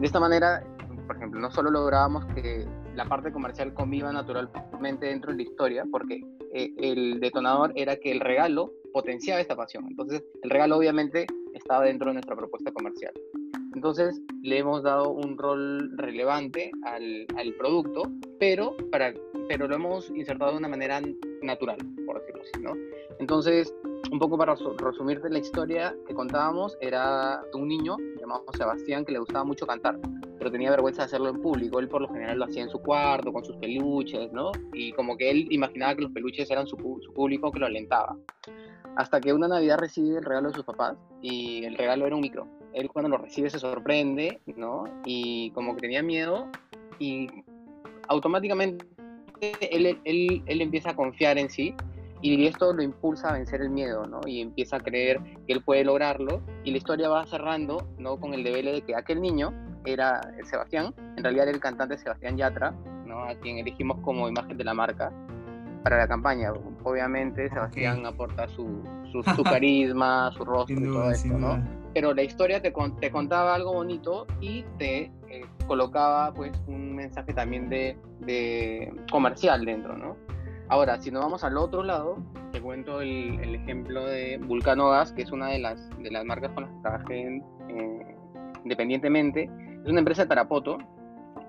De 0.00 0.06
esta 0.06 0.20
manera, 0.20 0.64
por 1.06 1.16
ejemplo, 1.16 1.40
no 1.40 1.50
solo 1.50 1.70
lográbamos 1.70 2.24
que 2.34 2.66
la 2.94 3.04
parte 3.04 3.32
comercial 3.32 3.74
conviva 3.74 4.12
naturalmente 4.12 5.06
dentro 5.06 5.30
de 5.30 5.38
la 5.38 5.42
historia, 5.42 5.84
porque 5.90 6.22
eh, 6.52 6.72
el 6.78 7.20
detonador 7.20 7.72
era 7.76 7.96
que 7.96 8.12
el 8.12 8.20
regalo 8.20 8.72
potenciaba 8.92 9.40
esta 9.40 9.56
pasión. 9.56 9.86
Entonces, 9.88 10.22
el 10.42 10.50
regalo 10.50 10.76
obviamente 10.76 11.26
estaba 11.54 11.84
dentro 11.84 12.08
de 12.08 12.14
nuestra 12.14 12.36
propuesta 12.36 12.72
comercial. 12.72 13.12
Entonces, 13.74 14.20
le 14.42 14.58
hemos 14.58 14.82
dado 14.82 15.10
un 15.10 15.38
rol 15.38 15.96
relevante 15.96 16.70
al, 16.84 17.26
al 17.36 17.54
producto, 17.54 18.02
pero, 18.38 18.76
para, 18.90 19.14
pero 19.50 19.66
lo 19.66 19.74
hemos 19.74 20.08
insertado 20.10 20.52
de 20.52 20.58
una 20.58 20.68
manera 20.68 21.02
natural, 21.42 21.76
por 22.06 22.20
decirlo 22.20 22.42
así, 22.42 22.62
¿no? 22.62 22.74
Entonces, 23.18 23.74
un 24.12 24.20
poco 24.20 24.38
para 24.38 24.54
resumirte 24.54 25.28
la 25.28 25.40
historia 25.40 25.92
que 26.06 26.14
contábamos, 26.14 26.78
era 26.80 27.42
un 27.52 27.66
niño 27.66 27.96
llamado 28.20 28.44
Sebastián 28.56 29.04
que 29.04 29.10
le 29.10 29.18
gustaba 29.18 29.42
mucho 29.42 29.66
cantar, 29.66 29.98
pero 30.38 30.52
tenía 30.52 30.70
vergüenza 30.70 31.02
de 31.02 31.06
hacerlo 31.06 31.30
en 31.30 31.42
público. 31.42 31.80
Él 31.80 31.88
por 31.88 32.00
lo 32.00 32.08
general 32.10 32.38
lo 32.38 32.44
hacía 32.44 32.62
en 32.62 32.68
su 32.68 32.78
cuarto, 32.78 33.32
con 33.32 33.44
sus 33.44 33.56
peluches, 33.56 34.32
¿no? 34.32 34.52
Y 34.72 34.92
como 34.92 35.16
que 35.16 35.28
él 35.28 35.48
imaginaba 35.50 35.96
que 35.96 36.02
los 36.02 36.12
peluches 36.12 36.48
eran 36.48 36.68
su, 36.68 36.76
su 37.02 37.12
público 37.12 37.50
que 37.50 37.58
lo 37.58 37.66
alentaba. 37.66 38.16
Hasta 38.94 39.20
que 39.20 39.32
una 39.32 39.48
Navidad 39.48 39.78
recibe 39.78 40.18
el 40.18 40.24
regalo 40.24 40.50
de 40.50 40.54
sus 40.54 40.64
papás 40.64 40.96
y 41.22 41.64
el 41.64 41.76
regalo 41.76 42.06
era 42.06 42.14
un 42.14 42.22
micro. 42.22 42.46
Él 42.72 42.88
cuando 42.88 43.08
lo 43.08 43.18
recibe 43.18 43.50
se 43.50 43.58
sorprende, 43.58 44.40
¿no? 44.54 44.84
Y 45.04 45.50
como 45.50 45.74
que 45.74 45.80
tenía 45.80 46.04
miedo 46.04 46.46
y 47.00 47.26
automáticamente 48.06 48.86
él, 49.40 49.98
él, 50.04 50.42
él 50.46 50.60
empieza 50.60 50.90
a 50.90 50.96
confiar 50.96 51.38
en 51.38 51.50
sí 51.50 51.74
y 52.22 52.46
esto 52.46 52.72
lo 52.72 52.82
impulsa 52.82 53.30
a 53.30 53.32
vencer 53.32 53.62
el 53.62 53.70
miedo, 53.70 54.06
¿no? 54.06 54.20
Y 54.26 54.40
empieza 54.40 54.76
a 54.76 54.80
creer 54.80 55.20
que 55.46 55.52
él 55.52 55.62
puede 55.62 55.84
lograrlo 55.84 56.42
y 56.64 56.70
la 56.70 56.76
historia 56.76 57.08
va 57.08 57.26
cerrando, 57.26 57.88
¿no? 57.98 58.18
Con 58.18 58.34
el 58.34 58.44
deber 58.44 58.64
de 58.66 58.82
que 58.82 58.94
aquel 58.94 59.20
niño 59.20 59.52
era 59.84 60.20
Sebastián, 60.44 60.94
en 61.16 61.22
realidad 61.22 61.48
era 61.48 61.54
el 61.54 61.60
cantante 61.60 61.96
Sebastián 61.96 62.36
Yatra, 62.36 62.72
¿no? 63.06 63.24
A 63.24 63.34
quien 63.36 63.58
elegimos 63.58 63.98
como 64.02 64.28
imagen 64.28 64.56
de 64.56 64.64
la 64.64 64.74
marca 64.74 65.10
para 65.82 65.96
la 65.96 66.06
campaña. 66.06 66.52
Obviamente 66.84 67.48
Sebastián 67.48 68.04
aporta 68.04 68.46
su, 68.48 68.82
su, 69.10 69.22
carisma, 69.44 70.30
su 70.36 70.44
rostro 70.44 70.78
y 70.78 70.84
todo 70.84 71.10
esto, 71.10 71.38
¿no? 71.38 71.79
Pero 71.94 72.14
la 72.14 72.22
historia 72.22 72.62
te, 72.62 72.72
te 73.00 73.10
contaba 73.10 73.54
algo 73.54 73.72
bonito 73.72 74.26
y 74.40 74.64
te 74.78 75.10
eh, 75.28 75.44
colocaba 75.66 76.32
pues 76.32 76.52
un 76.66 76.94
mensaje 76.94 77.34
también 77.34 77.68
de, 77.68 77.96
de 78.20 78.92
comercial 79.10 79.64
dentro, 79.64 79.96
¿no? 79.96 80.16
Ahora, 80.70 81.00
si 81.00 81.10
nos 81.10 81.24
vamos 81.24 81.42
al 81.42 81.56
otro 81.56 81.82
lado, 81.82 82.18
te 82.52 82.60
cuento 82.60 83.00
el, 83.00 83.56
ejemplo 83.56 84.06
de 84.06 84.38
Vulcano 84.38 84.90
Gas, 84.90 85.12
que 85.12 85.22
es 85.22 85.32
una 85.32 85.48
de 85.48 85.58
las, 85.58 85.90
de 85.98 86.12
las 86.12 86.24
marcas 86.24 86.52
con 86.52 86.62
las 86.62 86.72
que 86.72 86.80
trabajé 86.80 87.42
eh, 87.68 88.16
independientemente. 88.62 89.50
Es 89.82 89.90
una 89.90 89.98
empresa 89.98 90.22
de 90.22 90.28
Tarapoto 90.28 90.78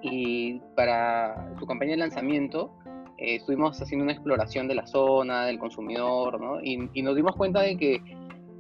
y 0.02 0.60
para 0.76 1.54
su 1.60 1.68
campaña 1.68 1.92
de 1.92 1.98
lanzamiento 1.98 2.74
eh, 3.20 3.36
estuvimos 3.36 3.80
haciendo 3.80 4.04
una 4.04 4.14
exploración 4.14 4.68
de 4.68 4.74
la 4.74 4.88
zona, 4.88 5.46
del 5.46 5.60
consumidor, 5.60 6.42
¿no? 6.42 6.60
y, 6.60 6.78
nos 7.04 7.16
dimos 7.16 7.36
cuenta 7.36 7.62
de 7.62 7.78
que 7.78 8.02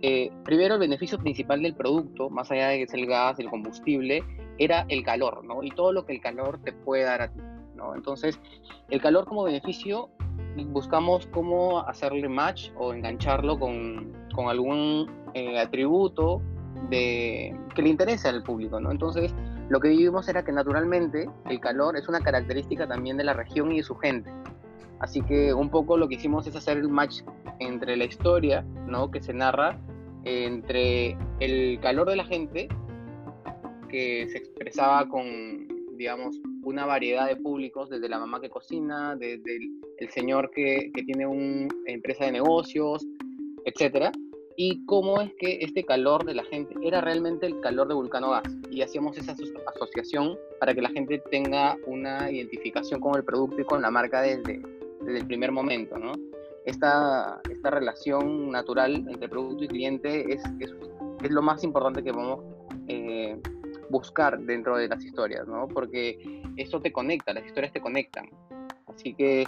eh, 0.01 0.31
primero 0.43 0.75
el 0.75 0.79
beneficio 0.79 1.19
principal 1.19 1.61
del 1.61 1.75
producto, 1.75 2.29
más 2.29 2.51
allá 2.51 2.69
de 2.69 2.77
que 2.77 2.83
es 2.83 2.93
el 2.93 3.05
gas, 3.05 3.39
el 3.39 3.49
combustible, 3.49 4.23
era 4.57 4.85
el 4.89 5.03
calor, 5.03 5.43
¿no? 5.43 5.63
Y 5.63 5.71
todo 5.71 5.91
lo 5.93 6.05
que 6.05 6.13
el 6.13 6.21
calor 6.21 6.59
te 6.63 6.73
puede 6.73 7.03
dar 7.03 7.21
a 7.21 7.27
ti, 7.31 7.39
¿no? 7.75 7.95
Entonces, 7.95 8.39
el 8.89 9.01
calor 9.01 9.25
como 9.25 9.43
beneficio 9.43 10.09
buscamos 10.67 11.27
cómo 11.27 11.79
hacerle 11.87 12.27
match 12.27 12.71
o 12.77 12.93
engancharlo 12.93 13.59
con, 13.59 14.11
con 14.35 14.47
algún 14.47 15.09
eh, 15.33 15.59
atributo 15.59 16.41
de, 16.89 17.57
que 17.75 17.81
le 17.81 17.89
interese 17.89 18.27
al 18.27 18.43
público, 18.43 18.79
¿no? 18.79 18.91
Entonces, 18.91 19.33
lo 19.69 19.79
que 19.79 19.89
vivimos 19.89 20.27
era 20.27 20.43
que 20.43 20.51
naturalmente 20.51 21.29
el 21.49 21.59
calor 21.59 21.95
es 21.95 22.09
una 22.09 22.19
característica 22.19 22.87
también 22.87 23.17
de 23.17 23.23
la 23.23 23.33
región 23.33 23.71
y 23.71 23.77
de 23.77 23.83
su 23.83 23.95
gente. 23.95 24.31
Así 24.99 25.21
que 25.21 25.53
un 25.53 25.69
poco 25.69 25.97
lo 25.97 26.07
que 26.07 26.15
hicimos 26.15 26.45
es 26.47 26.55
hacer 26.55 26.77
el 26.77 26.89
match 26.89 27.21
entre 27.59 27.95
la 27.97 28.05
historia, 28.05 28.63
¿no? 28.87 29.09
Que 29.09 29.21
se 29.21 29.33
narra 29.33 29.79
entre 30.25 31.17
el 31.39 31.79
calor 31.81 32.09
de 32.09 32.15
la 32.15 32.25
gente, 32.25 32.67
que 33.89 34.27
se 34.29 34.37
expresaba 34.37 35.07
con, 35.09 35.67
digamos, 35.97 36.39
una 36.63 36.85
variedad 36.85 37.27
de 37.27 37.35
públicos, 37.35 37.89
desde 37.89 38.09
la 38.09 38.19
mamá 38.19 38.39
que 38.39 38.49
cocina, 38.49 39.15
desde 39.15 39.57
el, 39.99 40.09
señor 40.09 40.51
que, 40.51 40.91
que, 40.93 41.03
tiene 41.03 41.27
una 41.27 41.67
empresa 41.85 42.25
de 42.25 42.31
negocios, 42.31 43.05
etcétera, 43.65 44.11
y 44.55 44.85
cómo 44.85 45.21
es 45.21 45.33
que 45.39 45.59
este 45.61 45.83
calor 45.83 46.25
de 46.25 46.35
la 46.35 46.43
gente 46.43 46.75
era 46.83 47.01
realmente 47.01 47.45
el 47.45 47.59
calor 47.61 47.87
de 47.87 47.95
Vulcano 47.95 48.31
Gas. 48.31 48.43
Y 48.69 48.81
hacíamos 48.81 49.17
esa 49.17 49.35
asociación 49.75 50.37
para 50.59 50.73
que 50.73 50.81
la 50.81 50.89
gente 50.89 51.21
tenga 51.31 51.77
una 51.85 52.31
identificación 52.31 52.99
con 52.99 53.15
el 53.15 53.23
producto 53.23 53.61
y 53.61 53.65
con 53.65 53.81
la 53.81 53.91
marca 53.91 54.21
desde, 54.21 54.61
desde 55.01 55.19
el 55.19 55.27
primer 55.27 55.51
momento, 55.51 55.97
¿no? 55.97 56.13
Esta, 56.65 57.41
esta 57.49 57.69
relación 57.71 58.51
natural 58.51 58.95
entre 59.07 59.27
producto 59.27 59.63
y 59.63 59.67
cliente 59.67 60.33
es, 60.33 60.43
es, 60.59 60.71
lo 61.31 61.41
más 61.41 61.63
importante 61.63 62.03
que 62.03 62.13
podemos 62.13 62.45
eh, 62.87 63.39
buscar 63.89 64.39
dentro 64.39 64.77
de 64.77 64.87
las 64.87 65.03
historias, 65.03 65.47
¿no? 65.47 65.67
Porque 65.67 66.43
eso 66.57 66.79
te 66.79 66.91
conecta, 66.91 67.33
las 67.33 67.45
historias 67.45 67.73
te 67.73 67.81
conectan. 67.81 68.29
Así 68.87 69.13
que 69.13 69.47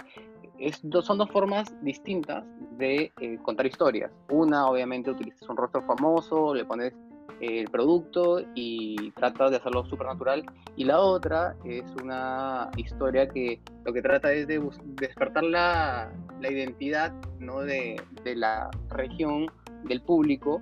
es, 0.58 0.82
son 1.02 1.18
dos 1.18 1.30
formas 1.30 1.74
distintas 1.82 2.44
de 2.78 3.12
eh, 3.20 3.38
contar 3.42 3.66
historias. 3.66 4.10
Una, 4.30 4.68
obviamente, 4.68 5.10
utilizas 5.10 5.48
un 5.48 5.56
rostro 5.56 5.82
famoso, 5.82 6.54
le 6.54 6.64
pones 6.64 6.92
el 7.40 7.68
producto 7.70 8.40
y 8.54 9.10
tratas 9.12 9.50
de 9.50 9.56
hacerlo 9.58 9.84
súper 9.86 10.06
natural. 10.06 10.44
Y 10.76 10.84
la 10.84 11.00
otra 11.00 11.56
es 11.64 11.84
una 12.02 12.70
historia 12.76 13.28
que 13.28 13.60
lo 13.84 13.92
que 13.92 14.02
trata 14.02 14.32
es 14.32 14.46
de 14.46 14.62
despertar 15.00 15.44
la, 15.44 16.12
la 16.40 16.50
identidad 16.50 17.12
¿no? 17.38 17.60
de, 17.60 18.00
de, 18.24 18.36
la 18.36 18.70
región, 18.90 19.46
del 19.84 20.00
público, 20.00 20.60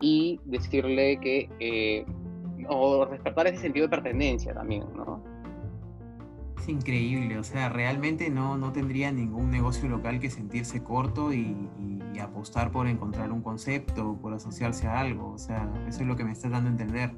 y 0.00 0.40
decirle 0.44 1.18
que, 1.20 1.48
eh, 1.60 2.04
o 2.68 3.06
despertar 3.06 3.46
ese 3.46 3.58
sentido 3.58 3.86
de 3.86 3.90
pertenencia 3.90 4.54
también, 4.54 4.84
¿no? 4.94 5.27
Increíble, 6.72 7.38
o 7.38 7.44
sea, 7.44 7.68
realmente 7.68 8.30
no, 8.30 8.56
no 8.56 8.72
tendría 8.72 9.12
ningún 9.12 9.50
negocio 9.50 9.88
local 9.88 10.20
que 10.20 10.30
sentirse 10.30 10.82
corto 10.82 11.32
y, 11.32 11.56
apostar 12.20 12.72
por 12.72 12.88
encontrar 12.88 13.30
un 13.30 13.42
concepto, 13.42 14.18
por 14.20 14.34
asociarse 14.34 14.88
a 14.88 14.98
algo, 14.98 15.34
o 15.34 15.38
sea, 15.38 15.70
eso 15.86 16.00
es 16.00 16.06
lo 16.08 16.16
que 16.16 16.24
me 16.24 16.32
estás 16.32 16.50
dando 16.50 16.68
a 16.68 16.72
entender. 16.72 17.12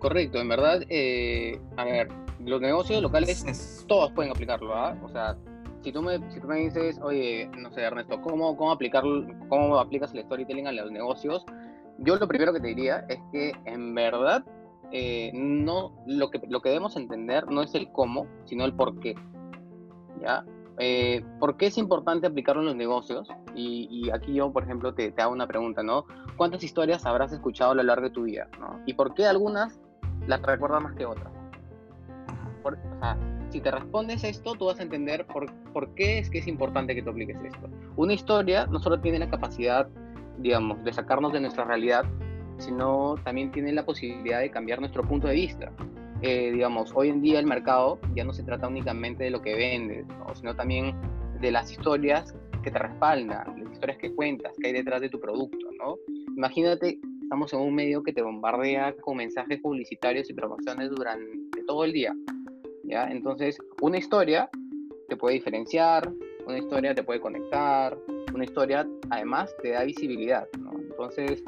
Correcto, 0.00 0.38
en 0.38 0.48
verdad, 0.50 0.82
eh, 0.90 1.58
a 1.78 1.84
ver, 1.84 2.08
los 2.44 2.60
negocios 2.60 3.00
locales 3.00 3.86
todos 3.88 4.12
pueden 4.12 4.32
aplicarlo, 4.32 4.74
¿ah? 4.74 4.94
O 5.02 5.08
sea, 5.08 5.38
si 5.82 5.92
tú, 5.92 6.02
me, 6.02 6.18
si 6.30 6.40
tú 6.40 6.46
me 6.46 6.56
dices, 6.56 6.98
oye, 7.02 7.48
no 7.58 7.70
sé, 7.72 7.80
Ernesto, 7.80 8.20
¿cómo, 8.20 8.54
cómo, 8.56 8.70
aplicar, 8.70 9.02
¿cómo 9.48 9.78
aplicas 9.78 10.12
el 10.12 10.22
storytelling 10.22 10.66
a 10.66 10.72
los 10.72 10.90
negocios? 10.90 11.44
Yo 11.98 12.16
lo 12.16 12.28
primero 12.28 12.52
que 12.52 12.60
te 12.60 12.68
diría 12.68 13.06
es 13.08 13.18
que 13.32 13.52
en 13.64 13.94
verdad 13.94 14.44
eh, 14.96 15.32
no, 15.34 15.90
lo 16.06 16.30
que, 16.30 16.40
lo 16.48 16.62
que 16.62 16.68
debemos 16.68 16.96
entender 16.96 17.50
no 17.50 17.62
es 17.62 17.74
el 17.74 17.90
cómo, 17.90 18.28
sino 18.44 18.64
el 18.64 18.74
por 18.74 19.00
qué. 19.00 19.16
¿Ya? 20.22 20.44
Eh, 20.78 21.24
¿Por 21.40 21.56
qué 21.56 21.66
es 21.66 21.78
importante 21.78 22.28
aplicarlo 22.28 22.62
en 22.62 22.68
los 22.68 22.76
negocios? 22.76 23.28
Y, 23.56 24.08
aquí 24.10 24.34
yo, 24.34 24.52
por 24.52 24.62
ejemplo, 24.62 24.94
te, 24.94 25.10
te, 25.10 25.20
hago 25.20 25.32
una 25.32 25.48
pregunta, 25.48 25.82
¿no? 25.82 26.04
¿Cuántas 26.36 26.62
historias 26.62 27.04
habrás 27.06 27.32
escuchado 27.32 27.72
a 27.72 27.74
lo 27.74 27.82
largo 27.82 28.04
de 28.04 28.10
tu 28.10 28.22
vida? 28.22 28.46
¿no? 28.60 28.80
¿Y 28.86 28.94
por 28.94 29.14
qué 29.14 29.26
algunas 29.26 29.80
las 30.28 30.40
recuerdas 30.42 30.80
más 30.80 30.94
que 30.94 31.06
otras? 31.06 31.32
o 32.62 32.70
sea, 33.00 33.18
si 33.50 33.60
te 33.60 33.70
respondes 33.72 34.22
esto, 34.22 34.54
tú 34.54 34.66
vas 34.66 34.78
a 34.78 34.84
entender 34.84 35.26
por, 35.26 35.52
por 35.72 35.92
qué 35.96 36.18
es 36.18 36.30
que 36.30 36.38
es 36.38 36.46
importante 36.46 36.94
que 36.94 37.02
tú 37.02 37.10
apliques 37.10 37.36
esto. 37.44 37.68
Una 37.96 38.12
historia 38.12 38.66
no 38.66 38.78
solo 38.78 39.00
tiene 39.00 39.18
la 39.18 39.28
capacidad, 39.28 39.88
digamos, 40.38 40.82
de 40.84 40.92
sacarnos 40.92 41.32
de 41.32 41.40
nuestra 41.40 41.64
realidad, 41.64 42.04
sino 42.58 43.16
también 43.24 43.50
tiene 43.50 43.72
la 43.72 43.84
posibilidad 43.84 44.40
de 44.40 44.50
cambiar 44.50 44.80
nuestro 44.80 45.02
punto 45.02 45.26
de 45.28 45.34
vista. 45.34 45.72
Eh, 46.22 46.52
digamos, 46.52 46.92
hoy 46.94 47.10
en 47.10 47.20
día 47.20 47.38
el 47.38 47.46
mercado 47.46 47.98
ya 48.14 48.24
no 48.24 48.32
se 48.32 48.42
trata 48.42 48.68
únicamente 48.68 49.24
de 49.24 49.30
lo 49.30 49.42
que 49.42 49.54
vendes, 49.54 50.06
sino 50.34 50.54
también 50.56 50.94
de 51.40 51.50
las 51.50 51.70
historias 51.70 52.34
que 52.62 52.70
te 52.70 52.78
respaldan, 52.78 53.62
las 53.62 53.72
historias 53.72 53.98
que 53.98 54.14
cuentas, 54.14 54.54
que 54.58 54.68
hay 54.68 54.72
detrás 54.72 55.00
de 55.02 55.10
tu 55.10 55.20
producto, 55.20 55.68
¿no? 55.78 55.98
Imagínate, 56.34 56.98
estamos 57.22 57.52
en 57.52 57.60
un 57.60 57.74
medio 57.74 58.02
que 58.02 58.12
te 58.12 58.22
bombardea 58.22 58.94
con 59.02 59.18
mensajes 59.18 59.60
publicitarios 59.60 60.30
y 60.30 60.34
promociones 60.34 60.90
durante 60.90 61.62
todo 61.66 61.84
el 61.84 61.92
día, 61.92 62.16
¿ya? 62.84 63.10
Entonces, 63.10 63.58
una 63.82 63.98
historia 63.98 64.48
te 65.08 65.16
puede 65.16 65.34
diferenciar, 65.34 66.10
una 66.46 66.58
historia 66.58 66.94
te 66.94 67.02
puede 67.02 67.20
conectar, 67.20 67.98
una 68.32 68.44
historia 68.44 68.86
además 69.10 69.54
te 69.62 69.70
da 69.70 69.84
visibilidad, 69.84 70.48
¿no? 70.58 70.72
Entonces, 70.72 71.44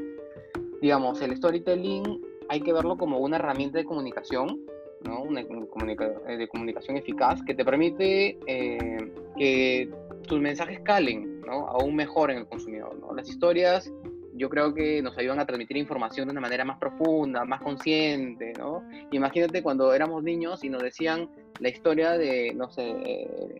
digamos, 0.81 1.21
el 1.23 1.37
storytelling 1.37 2.21
hay 2.49 2.61
que 2.61 2.73
verlo 2.73 2.97
como 2.97 3.19
una 3.19 3.37
herramienta 3.37 3.79
de 3.79 3.85
comunicación, 3.85 4.61
¿no? 5.03 5.23
Una 5.23 5.41
eh, 5.41 6.37
de 6.37 6.49
comunicación 6.49 6.97
eficaz 6.97 7.43
que 7.45 7.55
te 7.55 7.65
permite 7.65 8.39
eh, 8.47 9.13
que 9.37 9.91
tus 10.27 10.41
mensajes 10.41 10.81
calen, 10.81 11.41
¿no? 11.41 11.69
Aún 11.69 11.95
mejor 11.95 12.31
en 12.31 12.39
el 12.39 12.47
consumidor, 12.47 12.99
¿no? 12.99 13.15
Las 13.15 13.29
historias 13.29 13.93
yo 14.35 14.51
creo 14.51 14.75
que 14.75 15.01
nos 15.03 15.17
ayudan 15.17 15.41
a 15.41 15.47
transmitir 15.47 15.79
información 15.79 16.29
de 16.29 16.33
una 16.33 16.43
manera 16.43 16.65
más 16.65 16.79
profunda, 16.79 17.45
más 17.45 17.63
consciente, 17.63 18.53
¿no? 18.59 18.83
Imagínate 19.11 19.63
cuando 19.63 19.95
éramos 19.95 20.23
niños 20.23 20.63
y 20.63 20.69
nos 20.69 20.83
decían 20.83 21.31
la 21.59 21.71
historia 21.71 22.19
de, 22.19 22.53
no 22.55 22.71
sé, 22.71 23.59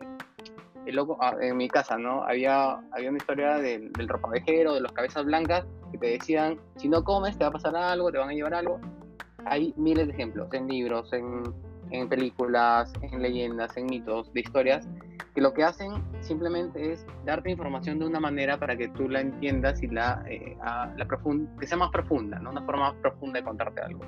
el 0.87 0.97
loco, 0.97 1.19
ah, 1.21 1.35
en 1.41 1.57
mi 1.57 1.69
casa, 1.69 1.99
¿no? 1.99 2.23
Había, 2.23 2.81
había 2.93 3.11
una 3.11 3.19
historia 3.19 3.59
del, 3.59 3.93
del 3.93 4.09
ropavejero, 4.09 4.75
de 4.75 4.81
los 4.81 4.93
cabezas 4.93 5.25
blancas, 5.25 5.67
que 5.93 5.99
te 5.99 6.07
decían, 6.07 6.59
si 6.77 6.89
no 6.89 7.05
comes 7.05 7.37
te 7.37 7.45
va 7.45 7.49
a 7.49 7.53
pasar 7.53 7.77
algo, 7.77 8.11
te 8.11 8.19
van 8.19 8.31
a 8.31 8.33
llevar 8.33 8.55
algo. 8.55 8.81
Hay 9.45 9.75
miles 9.77 10.07
de 10.07 10.13
ejemplos 10.13 10.53
en 10.53 10.67
libros, 10.69 11.13
en, 11.13 11.43
en 11.91 12.09
películas, 12.09 12.93
en 13.03 13.23
leyendas, 13.23 13.77
en 13.77 13.87
mitos, 13.87 14.33
de 14.33 14.41
historias, 14.41 14.89
que 15.35 15.41
lo 15.41 15.53
que 15.53 15.65
hacen 15.65 16.03
simplemente 16.21 16.93
es 16.93 17.07
darte 17.25 17.51
información 17.51 17.99
de 17.99 18.07
una 18.07 18.21
manera 18.21 18.59
para 18.59 18.77
que 18.77 18.89
tú 18.89 19.09
la 19.09 19.21
entiendas 19.21 19.83
y 19.83 19.89
la, 19.89 20.25
eh, 20.29 20.57
la 20.97 21.07
que 21.61 21.67
sea 21.67 21.77
más 21.77 21.91
profunda, 21.91 22.39
¿no? 22.39 22.51
Una 22.51 22.63
forma 22.63 22.93
más 22.93 22.95
profunda 23.03 23.41
de 23.41 23.45
contarte 23.45 23.81
algo. 23.83 24.01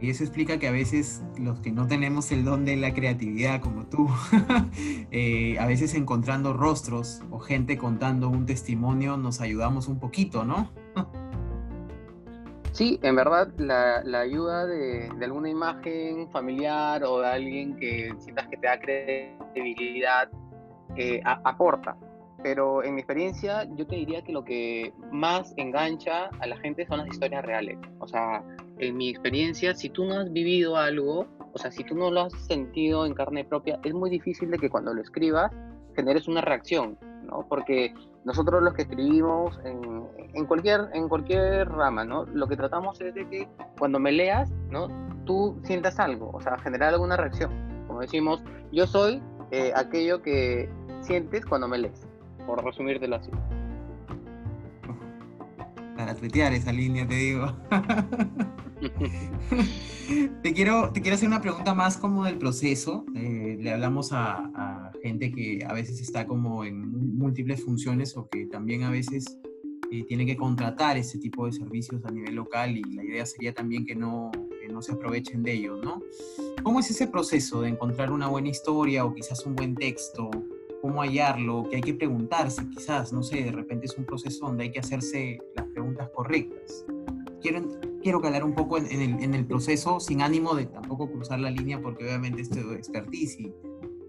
Y 0.00 0.10
eso 0.10 0.24
explica 0.24 0.58
que 0.58 0.68
a 0.68 0.72
veces 0.72 1.22
los 1.38 1.60
que 1.60 1.72
no 1.72 1.86
tenemos 1.86 2.30
el 2.32 2.44
don 2.44 2.64
de 2.64 2.76
la 2.76 2.92
creatividad 2.92 3.60
como 3.60 3.86
tú, 3.86 4.08
eh, 5.10 5.56
a 5.58 5.66
veces 5.66 5.94
encontrando 5.94 6.52
rostros 6.52 7.22
o 7.30 7.38
gente 7.38 7.78
contando 7.78 8.28
un 8.28 8.46
testimonio 8.46 9.16
nos 9.16 9.40
ayudamos 9.40 9.88
un 9.88 9.98
poquito, 9.98 10.44
¿no? 10.44 10.70
Sí, 12.72 12.98
en 13.04 13.14
verdad 13.14 13.54
la, 13.56 14.02
ayuda 14.18 14.66
de, 14.66 15.08
de, 15.16 15.24
alguna 15.24 15.48
imagen 15.48 16.28
familiar 16.32 17.04
o 17.04 17.20
de 17.20 17.28
alguien 17.28 17.76
que 17.76 18.12
sientas 18.18 18.48
que 18.48 18.56
te 18.56 18.66
da 18.66 18.80
credibilidad 18.80 20.28
eh, 20.96 21.20
aporta. 21.24 21.96
Pero 22.42 22.82
en 22.82 22.94
mi 22.94 23.00
experiencia 23.00 23.64
yo 23.76 23.86
te 23.86 23.94
diría 23.96 24.22
que 24.22 24.32
lo 24.32 24.44
que 24.44 24.92
más 25.12 25.54
engancha 25.56 26.30
a 26.40 26.46
la 26.46 26.56
gente 26.58 26.84
son 26.86 26.98
las 26.98 27.08
historias 27.08 27.44
reales. 27.44 27.78
O 28.00 28.06
sea, 28.06 28.44
en 28.78 28.96
mi 28.96 29.08
experiencia, 29.08 29.74
si 29.74 29.88
tú 29.88 30.04
no 30.04 30.20
has 30.20 30.32
vivido 30.32 30.76
algo, 30.76 31.26
o 31.52 31.58
sea, 31.58 31.70
si 31.70 31.84
tú 31.84 31.94
no 31.94 32.10
lo 32.10 32.22
has 32.22 32.32
sentido 32.32 33.06
en 33.06 33.14
carne 33.14 33.44
propia, 33.44 33.78
es 33.84 33.94
muy 33.94 34.10
difícil 34.10 34.50
de 34.50 34.58
que 34.58 34.68
cuando 34.68 34.92
lo 34.92 35.00
escribas 35.00 35.52
generes 35.94 36.26
una 36.26 36.40
reacción, 36.40 36.98
¿no? 37.24 37.46
Porque 37.48 37.94
nosotros 38.24 38.62
los 38.62 38.74
que 38.74 38.82
escribimos 38.82 39.58
en, 39.64 40.46
cualquier, 40.46 40.88
en 40.92 41.08
cualquier 41.08 41.68
rama, 41.68 42.04
¿no? 42.04 42.24
Lo 42.26 42.48
que 42.48 42.56
tratamos 42.56 43.00
es 43.00 43.14
de 43.14 43.28
que 43.28 43.48
cuando 43.78 43.98
me 43.98 44.12
leas, 44.12 44.50
¿no? 44.70 44.88
Tú 45.24 45.58
sientas 45.62 45.98
algo, 46.00 46.30
o 46.32 46.40
sea, 46.40 46.58
generar 46.58 46.92
alguna 46.94 47.16
reacción. 47.16 47.52
Como 47.86 48.00
decimos, 48.00 48.42
yo 48.72 48.86
soy 48.86 49.22
eh, 49.50 49.72
aquello 49.76 50.20
que 50.22 50.68
sientes 51.00 51.46
cuando 51.46 51.68
me 51.68 51.78
lees, 51.78 52.06
por 52.46 52.64
resumírtelo 52.64 53.16
así 53.16 53.30
para 55.96 56.14
tuitear 56.14 56.52
esa 56.52 56.72
línea, 56.72 57.06
te 57.06 57.14
digo. 57.14 57.52
te, 60.42 60.52
quiero, 60.52 60.90
te 60.92 61.00
quiero 61.00 61.14
hacer 61.14 61.28
una 61.28 61.40
pregunta 61.40 61.74
más 61.74 61.96
como 61.96 62.24
del 62.24 62.38
proceso. 62.38 63.04
Eh, 63.14 63.56
le 63.60 63.72
hablamos 63.72 64.10
a, 64.12 64.90
gente 65.02 65.32
que 65.32 65.64
a 65.66 65.74
veces 65.74 66.00
está 66.00 66.26
como 66.26 66.64
en 66.64 67.16
múltiples 67.16 67.62
funciones 67.62 68.16
o 68.16 68.26
que 68.28 68.46
también 68.46 68.84
a 68.84 68.90
veces 68.90 69.38
eh, 69.90 70.04
tiene 70.04 70.24
que 70.24 70.34
contratar 70.34 70.96
ese 70.96 71.18
tipo 71.18 71.44
de 71.44 71.52
servicios 71.52 72.02
a 72.06 72.10
nivel 72.10 72.34
local 72.34 72.76
y 72.76 72.82
la 72.94 73.04
idea 73.04 73.26
sería 73.26 73.52
también 73.52 73.84
que 73.84 73.94
no, 73.94 74.30
que 74.32 74.72
no 74.72 74.80
se 74.80 74.92
aprovechen 74.92 75.42
de 75.42 75.52
ellos, 75.52 75.78
¿no? 75.84 76.00
¿Cómo 76.62 76.80
es 76.80 76.90
ese 76.90 77.06
proceso 77.06 77.60
de 77.60 77.68
encontrar 77.68 78.10
una 78.12 78.28
buena 78.28 78.48
historia 78.48 79.04
o 79.04 79.12
quizás 79.12 79.44
un 79.44 79.54
buen 79.54 79.74
texto? 79.74 80.30
cómo 80.84 81.00
hallarlo, 81.00 81.66
que 81.70 81.76
hay 81.76 81.80
que 81.80 81.94
preguntarse, 81.94 82.68
quizás, 82.68 83.10
no 83.10 83.22
sé, 83.22 83.42
de 83.42 83.52
repente 83.52 83.86
es 83.86 83.96
un 83.96 84.04
proceso 84.04 84.44
donde 84.44 84.64
hay 84.64 84.70
que 84.70 84.80
hacerse 84.80 85.38
las 85.56 85.66
preguntas 85.68 86.10
correctas. 86.14 86.84
Quiero, 87.40 87.66
quiero 88.04 88.20
calar 88.20 88.44
un 88.44 88.54
poco 88.54 88.78
en, 88.78 88.86
el, 88.86 89.24
en 89.24 89.34
el, 89.34 89.46
proceso 89.46 89.98
sin 89.98 90.20
ánimo 90.20 90.54
de 90.54 90.66
tampoco 90.66 91.10
cruzar 91.10 91.40
la 91.40 91.50
línea 91.50 91.80
porque 91.80 92.04
obviamente 92.04 92.42
esto 92.42 92.60
es 92.60 92.76
expertise 92.76 93.40
y, 93.40 93.52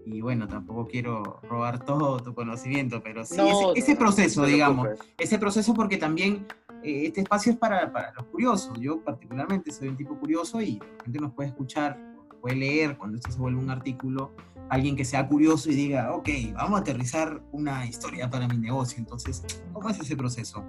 y 0.04 0.20
bueno, 0.20 0.46
tampoco 0.46 0.86
quiero 0.86 1.40
robar 1.48 1.84
todo 1.84 2.18
tu 2.18 2.34
conocimiento, 2.34 3.02
pero 3.02 3.24
sí, 3.24 3.40
ese, 3.74 3.96
proceso, 3.96 4.44
digamos, 4.44 4.88
ese 5.18 5.38
proceso 5.38 5.74
porque 5.74 5.96
también 5.96 6.46
eh, 6.84 7.06
este 7.06 7.22
espacio 7.22 7.52
es 7.52 7.58
para, 7.58 7.90
para, 7.90 8.12
los 8.12 8.26
curiosos. 8.26 8.78
Yo 8.78 9.00
particularmente 9.00 9.72
soy 9.72 9.88
un 9.88 9.96
tipo 9.96 10.16
curioso 10.16 10.60
y 10.60 10.78
la 10.78 11.04
gente 11.04 11.18
nos 11.18 11.32
puede 11.32 11.48
escuchar, 11.48 11.98
puede 12.40 12.56
leer 12.56 12.96
cuando 12.98 13.16
esto 13.16 13.32
se 13.32 13.38
vuelve 13.38 13.58
un 13.58 13.70
artículo, 13.70 14.32
alguien 14.68 14.94
que 14.94 15.04
sea 15.04 15.26
curioso 15.26 15.70
y 15.70 15.74
diga, 15.74 16.12
ok, 16.14 16.28
vamos 16.54 16.78
a 16.78 16.82
aterrizar 16.82 17.42
una 17.50 17.86
historia 17.86 18.30
para 18.30 18.46
mi 18.46 18.58
negocio. 18.58 18.98
Entonces, 18.98 19.42
¿cómo 19.72 19.88
es 19.88 19.98
ese 19.98 20.16
proceso? 20.16 20.64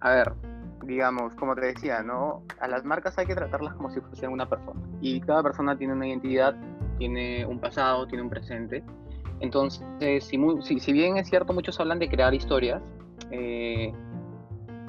A 0.00 0.10
ver, 0.10 0.34
digamos, 0.86 1.34
como 1.34 1.54
te 1.54 1.66
decía, 1.66 2.02
¿no? 2.02 2.42
A 2.60 2.68
las 2.68 2.84
marcas 2.84 3.18
hay 3.18 3.26
que 3.26 3.34
tratarlas 3.34 3.74
como 3.74 3.90
si 3.90 4.00
fuesen 4.00 4.30
una 4.30 4.48
persona. 4.48 4.80
Y 5.00 5.20
cada 5.20 5.42
persona 5.42 5.76
tiene 5.76 5.92
una 5.92 6.06
identidad 6.06 6.56
tiene 6.98 7.46
un 7.46 7.58
pasado, 7.58 8.06
tiene 8.06 8.22
un 8.22 8.30
presente. 8.30 8.82
Entonces, 9.40 10.24
si, 10.24 10.80
si, 10.80 10.92
bien 10.92 11.16
es 11.16 11.28
cierto, 11.28 11.52
muchos 11.52 11.78
hablan 11.78 11.98
de 11.98 12.08
crear 12.08 12.32
historias, 12.34 12.82
eh, 13.30 13.92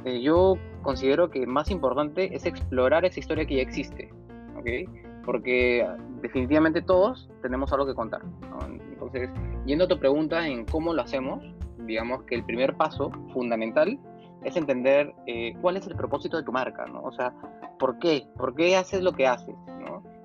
eh, 0.06 0.22
yo 0.22 0.56
considero 0.82 1.30
que 1.30 1.46
más 1.46 1.70
importante 1.70 2.34
es 2.34 2.46
explorar 2.46 3.04
esa 3.06 3.20
historia 3.20 3.46
que 3.46 3.58
ya 3.58 3.62
existe, 3.62 4.10
¿ok? 4.58 4.90
Porque 5.26 5.86
definitivamente 6.22 6.82
todos 6.82 7.30
tenemos 7.42 7.74
algo 7.74 7.86
que 7.86 7.94
contar. 7.94 8.22
Entonces, 8.70 9.30
yendo 9.66 9.84
a 9.84 9.88
tu 9.88 10.00
pregunta 10.00 10.48
en 10.48 10.66
cómo 10.66 10.94
lo 10.94 11.02
hacemos, 11.02 11.44
digamos 11.80 12.24
que 12.24 12.36
el 12.36 12.44
primer 12.46 12.76
paso 12.78 13.12
fundamental 13.34 14.00
es 14.48 14.56
entender 14.56 15.14
eh, 15.26 15.54
cuál 15.62 15.76
es 15.76 15.86
el 15.88 15.96
propósito 15.96 16.38
de 16.38 16.44
tu 16.44 16.54
marca, 16.54 16.86
¿no? 16.86 17.02
O 17.02 17.12
sea, 17.12 17.34
¿por 17.78 18.00
qué? 18.00 18.28
¿Por 18.38 18.56
qué 18.56 18.78
haces 18.78 19.02
lo 19.04 19.12
que 19.12 19.28
haces? 19.28 19.56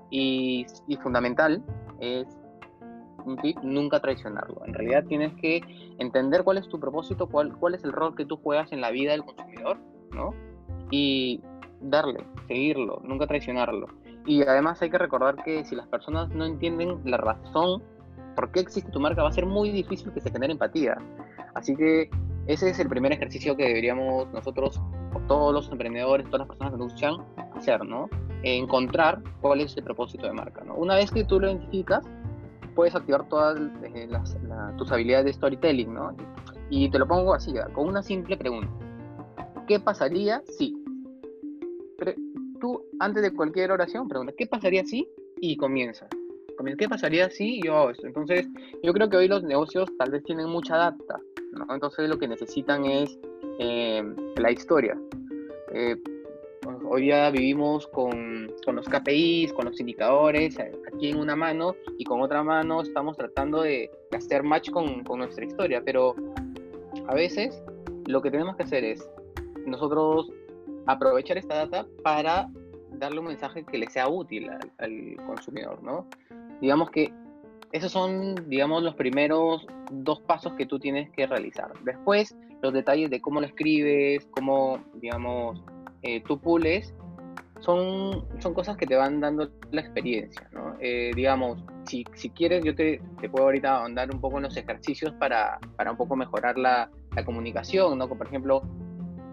Y, 0.09 0.65
fundamental 1.01 1.63
es 1.99 2.27
nunca 3.63 3.99
traicionarlo. 3.99 4.63
En 4.65 4.73
realidad 4.73 5.03
tienes 5.05 5.33
que 5.41 5.61
entender 5.97 6.43
cuál 6.43 6.59
es 6.59 6.69
tu 6.69 6.79
propósito, 6.79 7.27
cuál, 7.27 7.57
cuál 7.57 7.73
es 7.73 7.83
el 7.83 7.91
rol 7.91 8.15
que 8.15 8.25
tú 8.25 8.37
juegas 8.37 8.71
en 8.71 8.79
la 8.79 8.91
vida 8.91 9.11
del 9.11 9.25
consumidor, 9.25 9.77
¿no? 10.11 10.33
Y 10.91 11.41
darle, 11.81 12.23
seguirlo, 12.47 13.01
nunca 13.03 13.25
traicionarlo. 13.25 13.87
Y 14.25 14.43
además 14.43 14.81
hay 14.81 14.91
que 14.91 14.99
recordar 14.99 15.43
que 15.43 15.65
si 15.65 15.75
las 15.75 15.87
personas 15.87 16.29
no 16.29 16.45
entienden 16.45 17.01
la 17.03 17.17
razón 17.17 17.81
por 18.35 18.51
qué 18.51 18.59
existe 18.59 18.91
tu 18.91 18.99
marca, 18.99 19.23
va 19.23 19.29
a 19.29 19.33
ser 19.33 19.47
muy 19.47 19.71
difícil 19.71 20.13
que 20.13 20.21
se 20.21 20.31
genere 20.31 20.53
empatía. 20.53 20.97
Así 21.55 21.75
que 21.75 22.09
ese 22.47 22.69
es 22.69 22.79
el 22.79 22.89
primer 22.89 23.13
ejercicio 23.13 23.55
que 23.55 23.67
deberíamos 23.67 24.31
nosotros, 24.33 24.79
todos 25.27 25.53
los 25.53 25.71
emprendedores, 25.71 26.25
todas 26.25 26.39
las 26.39 26.47
personas 26.47 26.73
que 26.73 26.77
nos 26.77 26.87
escuchan, 26.87 27.15
hacer, 27.55 27.85
¿no? 27.85 28.09
encontrar 28.43 29.21
cuál 29.39 29.61
es 29.61 29.75
el 29.77 29.83
propósito 29.83 30.27
de 30.27 30.33
marca. 30.33 30.63
¿no? 30.65 30.75
Una 30.75 30.95
vez 30.95 31.11
que 31.11 31.23
tú 31.23 31.39
lo 31.39 31.47
identificas, 31.47 32.05
puedes 32.75 32.93
activar 32.93 33.27
todas 33.29 33.57
eh, 33.83 34.09
tus 34.77 34.91
habilidades 34.91 35.25
de 35.25 35.33
storytelling. 35.33 35.93
¿no? 35.93 36.15
Y 36.69 36.89
te 36.89 36.99
lo 36.99 37.07
pongo 37.07 37.33
así, 37.33 37.53
con 37.73 37.87
una 37.87 38.03
simple 38.03 38.35
pregunta. 38.35 38.69
¿Qué 39.67 39.79
pasaría 39.79 40.41
si? 40.45 40.75
tú, 42.59 42.81
antes 42.99 43.23
de 43.23 43.33
cualquier 43.33 43.71
oración, 43.71 44.07
pregunta, 44.07 44.33
¿qué 44.37 44.47
pasaría 44.47 44.83
si? 44.85 45.07
Y 45.39 45.57
comienza. 45.57 46.07
¿Qué 46.77 46.87
pasaría 46.87 47.29
si 47.29 47.61
yo 47.61 47.77
hago 47.77 47.89
esto? 47.91 48.07
Entonces, 48.07 48.47
yo 48.81 48.93
creo 48.93 49.09
que 49.09 49.17
hoy 49.17 49.27
los 49.27 49.43
negocios 49.43 49.89
tal 49.97 50.11
vez 50.11 50.23
tienen 50.23 50.47
mucha 50.47 50.77
data, 50.77 51.19
¿no? 51.53 51.65
Entonces, 51.73 52.09
lo 52.09 52.17
que 52.17 52.27
necesitan 52.27 52.85
es 52.85 53.17
eh, 53.59 54.03
la 54.37 54.51
historia. 54.51 54.97
Eh, 55.71 55.95
hoy 56.85 57.03
día 57.03 57.29
vivimos 57.29 57.87
con, 57.87 58.51
con, 58.65 58.75
los 58.75 58.87
KPIs, 58.87 59.53
con 59.53 59.65
los 59.65 59.79
indicadores, 59.79 60.57
eh, 60.59 60.71
aquí 60.93 61.09
en 61.09 61.17
una 61.17 61.35
mano 61.35 61.75
y 61.97 62.03
con 62.03 62.21
otra 62.21 62.43
mano 62.43 62.81
estamos 62.81 63.17
tratando 63.17 63.61
de 63.61 63.89
hacer 64.15 64.43
match 64.43 64.69
con, 64.71 65.03
con, 65.03 65.19
nuestra 65.19 65.45
historia, 65.45 65.81
pero 65.83 66.15
a 67.07 67.15
veces 67.15 67.61
lo 68.05 68.21
que 68.21 68.31
tenemos 68.31 68.55
que 68.55 68.63
hacer 68.63 68.83
es 68.83 69.09
nosotros 69.65 70.31
aprovechar 70.85 71.37
esta 71.37 71.55
data 71.55 71.87
para 72.03 72.49
darle 72.91 73.19
un 73.19 73.27
mensaje 73.27 73.63
que 73.65 73.77
le 73.77 73.89
sea 73.89 74.07
útil 74.07 74.49
al, 74.49 74.71
al 74.77 75.15
consumidor, 75.25 75.81
¿no? 75.81 76.07
Digamos 76.61 76.89
que 76.91 77.11
esos 77.73 77.91
son, 77.91 78.35
digamos, 78.47 78.83
los 78.83 78.95
primeros 78.95 79.65
dos 79.91 80.21
pasos 80.21 80.53
que 80.53 80.65
tú 80.65 80.79
tienes 80.79 81.09
que 81.11 81.25
realizar. 81.25 81.73
Después, 81.83 82.35
los 82.61 82.71
detalles 82.71 83.09
de 83.09 83.19
cómo 83.19 83.41
lo 83.41 83.47
escribes, 83.47 84.25
cómo, 84.31 84.77
digamos, 85.01 85.61
eh, 86.03 86.21
tú 86.21 86.39
pules, 86.39 86.93
son, 87.61 88.25
son 88.39 88.53
cosas 88.53 88.77
que 88.77 88.85
te 88.85 88.95
van 88.95 89.19
dando 89.19 89.49
la 89.71 89.81
experiencia, 89.81 90.47
¿no? 90.51 90.75
Eh, 90.81 91.11
digamos, 91.15 91.63
si, 91.85 92.05
si, 92.13 92.29
quieres, 92.29 92.63
yo 92.63 92.75
te, 92.75 93.01
te, 93.19 93.27
puedo 93.27 93.45
ahorita 93.45 93.77
ahondar 93.77 94.13
un 94.13 94.21
poco 94.21 94.37
en 94.37 94.43
los 94.43 94.55
ejercicios 94.55 95.13
para, 95.13 95.59
para 95.75 95.91
un 95.91 95.97
poco 95.97 96.15
mejorar 96.15 96.57
la, 96.57 96.91
la 97.15 97.25
comunicación, 97.25 97.97
¿no? 97.97 98.07
Por 98.07 98.27
ejemplo, 98.27 98.61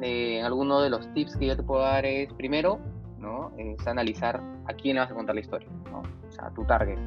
eh, 0.00 0.40
alguno 0.42 0.80
de 0.80 0.88
los 0.88 1.12
tips 1.12 1.36
que 1.36 1.46
yo 1.46 1.56
te 1.56 1.62
puedo 1.62 1.82
dar 1.82 2.06
es, 2.06 2.32
primero, 2.34 2.78
¿no? 3.18 3.52
Es 3.58 3.86
analizar 3.86 4.40
a 4.66 4.72
quién 4.72 4.94
le 4.94 5.00
vas 5.00 5.10
a 5.10 5.14
contar 5.14 5.34
la 5.34 5.42
historia, 5.42 5.68
¿no? 5.90 6.00
O 6.00 6.32
sea, 6.32 6.50
tu 6.54 6.64
target. 6.64 6.98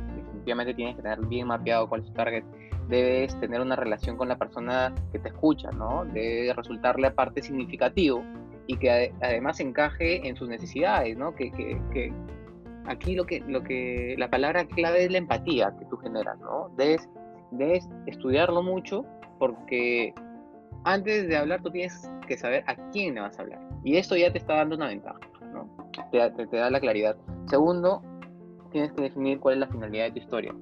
Definitivamente 0.43 0.73
tienes 0.73 0.95
que 0.97 1.01
tener 1.01 1.25
bien 1.27 1.47
mapeado 1.47 1.87
cuál 1.87 2.01
es 2.01 2.07
tu 2.07 2.13
target. 2.13 2.43
Debes 2.89 3.39
tener 3.39 3.61
una 3.61 3.77
relación 3.77 4.17
con 4.17 4.27
la 4.27 4.37
persona 4.37 4.93
que 5.13 5.19
te 5.19 5.29
escucha, 5.29 5.71
¿no? 5.71 6.03
Debe 6.05 6.53
resultarle 6.53 7.07
aparte 7.07 7.41
significativo 7.41 8.21
y 8.67 8.75
que 8.75 9.13
además 9.21 9.61
encaje 9.61 10.27
en 10.27 10.35
sus 10.35 10.49
necesidades, 10.49 11.17
¿no? 11.17 11.33
Que, 11.33 11.49
que, 11.51 11.81
que, 11.93 12.13
aquí 12.85 13.15
lo 13.15 13.25
que, 13.25 13.39
lo 13.47 13.63
que, 13.63 14.15
la 14.17 14.29
palabra 14.29 14.65
clave 14.65 15.05
es 15.05 15.11
la 15.11 15.19
empatía 15.19 15.73
que 15.79 15.85
tú 15.85 15.95
generas, 15.97 16.37
¿no? 16.39 16.69
Debes, 16.75 17.09
debes 17.51 17.87
estudiarlo 18.05 18.61
mucho 18.61 19.05
porque 19.39 20.13
antes 20.83 21.29
de 21.29 21.37
hablar 21.37 21.61
tú 21.61 21.71
tienes 21.71 22.11
que 22.27 22.37
saber 22.37 22.65
a 22.67 22.75
quién 22.91 23.15
le 23.15 23.21
vas 23.21 23.39
a 23.39 23.43
hablar. 23.43 23.61
Y 23.85 23.95
eso 23.95 24.17
ya 24.17 24.29
te 24.31 24.39
está 24.39 24.55
dando 24.55 24.75
una 24.75 24.87
ventaja, 24.87 25.19
¿no? 25.53 25.69
Te, 26.11 26.29
te, 26.31 26.47
te 26.47 26.57
da 26.57 26.69
la 26.69 26.81
claridad. 26.81 27.15
Segundo, 27.45 28.01
tienes 28.73 28.91
que 28.91 29.03
definir 29.03 29.39
cuál 29.39 29.53
es 29.55 29.59
la 29.61 29.67
finalidad 29.67 30.05
de 30.05 30.11
tu 30.11 30.19
historia. 30.19 30.53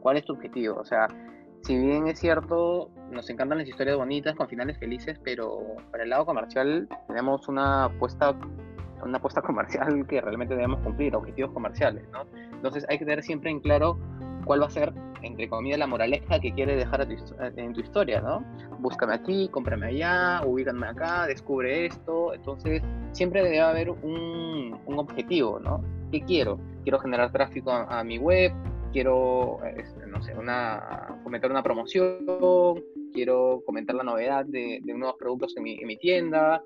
¿Cuál 0.00 0.16
es 0.16 0.24
tu 0.24 0.32
objetivo? 0.32 0.76
O 0.76 0.84
sea, 0.84 1.08
si 1.62 1.76
bien 1.76 2.06
es 2.06 2.20
cierto, 2.20 2.90
nos 3.10 3.28
encantan 3.28 3.58
las 3.58 3.68
historias 3.68 3.96
bonitas 3.96 4.34
con 4.36 4.48
finales 4.48 4.78
felices, 4.78 5.18
pero 5.22 5.58
para 5.90 6.04
el 6.04 6.10
lado 6.10 6.24
comercial 6.24 6.88
tenemos 7.08 7.48
una 7.48 7.86
apuesta, 7.86 8.34
una 9.04 9.18
apuesta 9.18 9.42
comercial 9.42 10.06
que 10.06 10.20
realmente 10.20 10.54
debemos 10.54 10.80
cumplir, 10.80 11.14
objetivos 11.14 11.52
comerciales, 11.52 12.08
¿no? 12.12 12.24
Entonces 12.52 12.86
hay 12.88 12.98
que 12.98 13.04
tener 13.04 13.22
siempre 13.22 13.50
en 13.50 13.60
claro 13.60 13.98
cuál 14.44 14.62
va 14.62 14.66
a 14.66 14.70
ser, 14.70 14.94
entre 15.22 15.48
comillas, 15.48 15.78
la 15.78 15.88
moraleja 15.88 16.38
que 16.38 16.52
quieres 16.52 16.78
dejar 16.78 17.06
en 17.56 17.72
tu 17.72 17.80
historia, 17.80 18.20
¿no? 18.20 18.44
Búscame 18.78 19.14
aquí, 19.14 19.48
cómprame 19.48 19.88
allá, 19.88 20.42
ubícame 20.46 20.86
acá, 20.86 21.26
descubre 21.26 21.86
esto. 21.86 22.32
Entonces, 22.32 22.80
siempre 23.10 23.42
debe 23.42 23.60
haber 23.60 23.90
un, 23.90 24.78
un 24.86 24.98
objetivo, 24.98 25.58
¿no? 25.58 25.82
¿Qué 26.10 26.22
quiero? 26.22 26.58
Quiero 26.82 26.98
generar 26.98 27.32
tráfico 27.32 27.72
a 27.72 28.04
mi 28.04 28.18
web, 28.18 28.52
quiero, 28.96 29.58
este, 29.76 30.06
no 30.06 30.22
sé, 30.22 30.34
una, 30.34 31.18
comentar 31.22 31.50
una 31.50 31.62
promoción, 31.62 32.24
quiero 33.12 33.62
comentar 33.66 33.94
la 33.94 34.02
novedad 34.02 34.46
de, 34.46 34.80
nuevos 34.86 35.16
productos 35.18 35.54
en 35.58 35.64
mi, 35.64 35.78
en 35.78 35.86
mi, 35.86 35.98
tienda. 35.98 36.62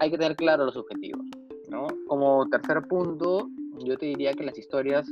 Hay 0.00 0.10
que 0.10 0.18
tener 0.18 0.34
claro 0.34 0.64
los 0.64 0.76
objetivos, 0.76 1.24
¿no? 1.68 1.86
Como 2.08 2.48
tercer 2.48 2.82
punto, 2.88 3.48
yo 3.84 3.96
te 3.96 4.06
diría 4.06 4.32
que 4.32 4.42
las 4.42 4.58
historias 4.58 5.08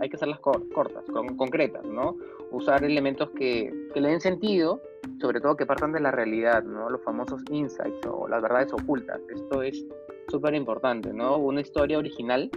hay 0.00 0.08
que 0.08 0.16
hacerlas 0.16 0.40
cortas, 0.40 1.04
concretas, 1.36 1.84
¿no? 1.84 2.16
Usar 2.50 2.82
elementos 2.82 3.28
que, 3.30 3.70
que, 3.92 4.00
le 4.00 4.08
den 4.08 4.20
sentido, 4.22 4.80
sobre 5.20 5.40
todo 5.40 5.54
que 5.54 5.66
partan 5.66 5.92
de 5.92 6.00
la 6.00 6.10
realidad, 6.10 6.62
¿no? 6.64 6.88
Los 6.88 7.02
famosos 7.02 7.42
insights 7.50 8.06
o 8.06 8.26
las 8.26 8.40
verdades 8.40 8.72
ocultas. 8.72 9.20
Esto 9.28 9.62
es 9.62 9.84
súper 10.28 10.54
importante, 10.54 11.12
¿no? 11.12 11.36
Una 11.36 11.60
historia 11.60 11.98
original 11.98 12.50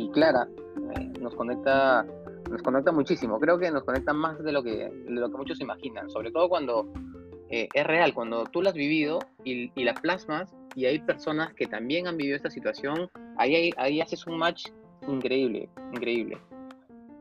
y 0.00 0.10
clara 0.10 0.48
nos 1.20 1.34
conecta 1.34 2.06
nos 2.50 2.62
conecta 2.62 2.92
muchísimo. 2.92 3.40
Creo 3.40 3.58
que 3.58 3.70
nos 3.70 3.82
conecta 3.82 4.12
más 4.12 4.42
de 4.42 4.52
lo 4.52 4.62
que, 4.62 4.92
lo 5.08 5.30
que 5.30 5.36
muchos 5.38 5.60
imaginan, 5.60 6.10
sobre 6.10 6.30
todo 6.30 6.50
cuando 6.50 6.86
eh, 7.48 7.68
es 7.72 7.86
real, 7.86 8.12
cuando 8.14 8.44
tú 8.44 8.62
la 8.62 8.70
has 8.70 8.76
vivido 8.76 9.20
y, 9.42 9.72
y, 9.74 9.84
la 9.84 9.94
plasmas 9.94 10.54
y 10.74 10.84
hay 10.84 10.98
personas 10.98 11.54
que 11.54 11.66
también 11.66 12.06
han 12.06 12.16
vivido 12.16 12.36
esta 12.36 12.50
situación, 12.50 13.10
ahí, 13.38 13.70
ahí, 13.76 14.00
haces 14.00 14.26
un 14.26 14.38
match 14.38 14.68
increíble, 15.08 15.68
increíble. 15.92 16.38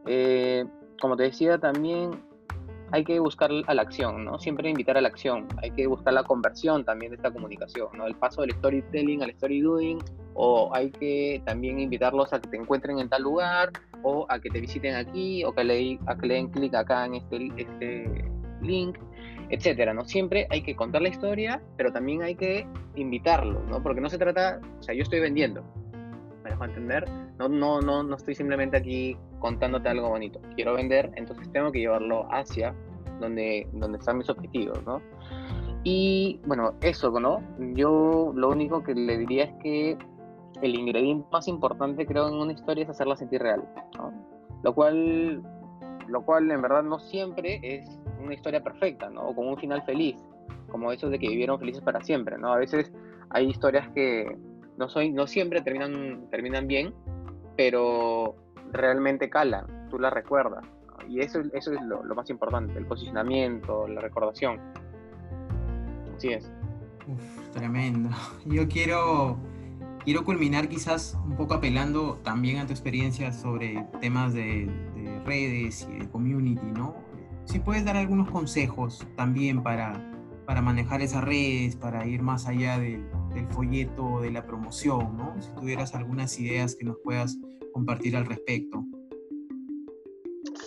Eh, 0.06 0.66
como 1.00 1.16
te 1.16 1.24
decía, 1.24 1.58
también 1.58 2.12
hay 2.92 3.04
que 3.04 3.20
buscar 3.20 3.52
a 3.68 3.74
la 3.74 3.82
acción, 3.82 4.26
¿no? 4.26 4.38
Siempre 4.38 4.70
invitar 4.70 4.98
a 4.98 5.02
la 5.02 5.08
acción, 5.08 5.48
hay 5.62 5.72
que 5.72 5.88
buscar 5.88 6.14
la 6.14 6.24
conversión 6.24 6.84
también 6.84 7.12
de 7.12 7.16
esta 7.16 7.32
comunicación, 7.32 7.88
¿no? 7.98 8.06
El 8.06 8.16
paso 8.16 8.42
del 8.42 8.52
storytelling 8.52 9.24
al 9.24 9.30
story 9.32 9.62
doing, 9.62 10.00
o 10.34 10.74
hay 10.74 10.92
que 10.92 11.42
también 11.46 11.80
invitarlos 11.80 12.32
a 12.34 12.40
que 12.40 12.50
te 12.50 12.58
encuentren 12.58 13.00
en 13.00 13.10
tal 13.10 13.24
lugar, 13.24 13.72
o 14.04 14.26
a 14.30 14.40
que 14.40 14.50
te 14.50 14.60
visiten 14.60 14.96
aquí, 14.96 15.44
o 15.44 15.54
que 15.54 15.64
le, 15.64 16.00
a 16.08 16.18
que 16.18 16.28
le 16.28 16.34
den 16.36 16.50
clic 16.50 16.74
acá 16.74 17.06
en 17.06 17.16
este, 17.16 17.50
este 17.58 18.32
link, 18.62 18.98
etcétera, 19.50 19.94
¿no? 19.94 20.06
Siempre 20.06 20.48
hay 20.50 20.62
que 20.62 20.76
contar 20.76 21.02
la 21.02 21.10
historia, 21.10 21.62
pero 21.78 21.92
también 21.92 22.24
hay 22.24 22.36
que 22.36 22.66
invitarlos, 22.96 23.64
¿no? 23.68 23.84
Porque 23.84 24.02
no 24.02 24.10
se 24.10 24.18
trata, 24.18 24.60
o 24.80 24.84
sea, 24.84 24.96
yo 24.96 25.04
estoy 25.04 25.20
vendiendo, 25.20 25.64
me 26.44 26.50
dejo 26.50 26.66
entender, 26.66 27.06
no, 27.38 27.50
no, 27.50 27.82
no, 27.82 28.04
no 28.04 28.16
estoy 28.16 28.36
simplemente 28.36 28.78
aquí 28.78 29.18
contándote 29.40 29.90
algo 29.90 30.10
bonito. 30.10 30.40
Quiero 30.56 30.74
vender, 30.74 31.12
entonces 31.16 31.52
tengo 31.52 31.72
que 31.72 31.80
llevarlo 31.80 32.28
hacia 32.32 32.74
donde, 33.20 33.68
donde 33.74 33.98
están 33.98 34.18
mis 34.18 34.30
objetivos, 34.30 34.82
¿no? 34.86 35.02
Y 35.84 36.40
bueno, 36.46 36.76
eso, 36.82 37.12
¿no? 37.20 37.42
Yo 37.74 38.32
lo 38.36 38.50
único 38.50 38.84
que 38.84 38.94
le 38.94 39.18
diría 39.18 39.46
es 39.46 39.54
que 39.64 39.98
el 40.62 40.76
ingrediente 40.76 41.28
más 41.32 41.48
importante, 41.48 42.06
creo, 42.06 42.28
en 42.28 42.36
una 42.36 42.54
historia 42.54 42.84
es 42.84 42.90
hacerla 42.90 43.16
sentir 43.16 43.42
real, 43.42 43.64
¿no? 43.98 44.12
Lo 44.64 44.74
cual, 44.76 45.42
lo 46.08 46.22
cual 46.24 46.50
en 46.52 46.62
verdad 46.62 46.84
no 46.84 47.00
siempre 47.00 47.60
es 47.64 48.00
una 48.24 48.34
historia 48.34 48.64
perfecta, 48.64 49.10
¿no? 49.10 49.30
O 49.30 49.36
con 49.36 49.48
un 49.48 49.58
final 49.58 49.84
feliz, 49.84 50.16
como 50.70 50.92
eso 50.92 51.10
de 51.10 51.20
que 51.20 51.28
vivieron 51.28 51.60
felices 51.60 51.82
para 51.82 52.02
siempre, 52.02 52.38
¿no? 52.38 52.54
A 52.54 52.58
veces 52.58 52.92
hay 53.30 53.48
historias 53.50 53.88
que 53.90 54.38
no, 54.78 54.90
soy, 54.90 55.12
no 55.12 55.28
siempre 55.28 55.62
terminan, 55.62 56.28
terminan 56.30 56.68
bien, 56.68 56.94
pero 57.58 58.36
realmente 58.72 59.30
calan, 59.30 59.88
tú 59.90 60.00
las 60.00 60.14
recuerdas. 60.14 60.64
Y 61.08 61.20
eso, 61.20 61.42
eso 61.54 61.74
es 61.74 61.82
lo, 61.82 62.04
más 62.16 62.30
importante, 62.30 62.78
el 62.78 62.86
posicionamiento, 62.86 63.88
la 63.88 64.02
recordación. 64.02 64.60
Así 66.16 66.30
es. 66.30 66.52
tremendo. 67.54 68.10
Yo 68.46 68.68
quiero, 68.68 69.38
quiero 70.04 70.24
culminar 70.24 70.70
quizás 70.70 71.18
un 71.26 71.36
poco 71.36 71.54
apelando 71.54 72.20
también 72.24 72.58
a 72.58 72.66
tu 72.66 72.74
experiencia 72.74 73.32
sobre 73.32 73.86
temas 74.00 74.34
de, 74.34 74.66
de 74.96 75.22
redes 75.26 75.88
y 75.94 76.00
de 76.00 76.10
community, 76.10 76.66
¿no? 76.74 76.96
Si 77.46 77.60
puedes 77.60 77.84
dar 77.84 77.98
algunos 77.98 78.30
consejos 78.30 79.06
también 79.16 79.64
para, 79.64 80.12
para 80.46 80.62
manejar 80.62 81.02
esas 81.02 81.24
redes, 81.24 81.76
para 81.76 82.06
ir 82.08 82.22
más 82.22 82.48
allá 82.48 82.78
del, 82.78 83.04
folleto, 83.52 84.22
de 84.22 84.32
la 84.32 84.46
promoción, 84.46 85.18
¿no? 85.18 85.36
Si 85.42 85.50
tuvieras 85.56 85.96
algunas 85.96 86.40
ideas 86.40 86.76
que 86.76 86.86
nos 86.86 86.98
puedas 87.04 87.38
compartir 87.74 88.16
al 88.16 88.26
respecto. 88.26 88.84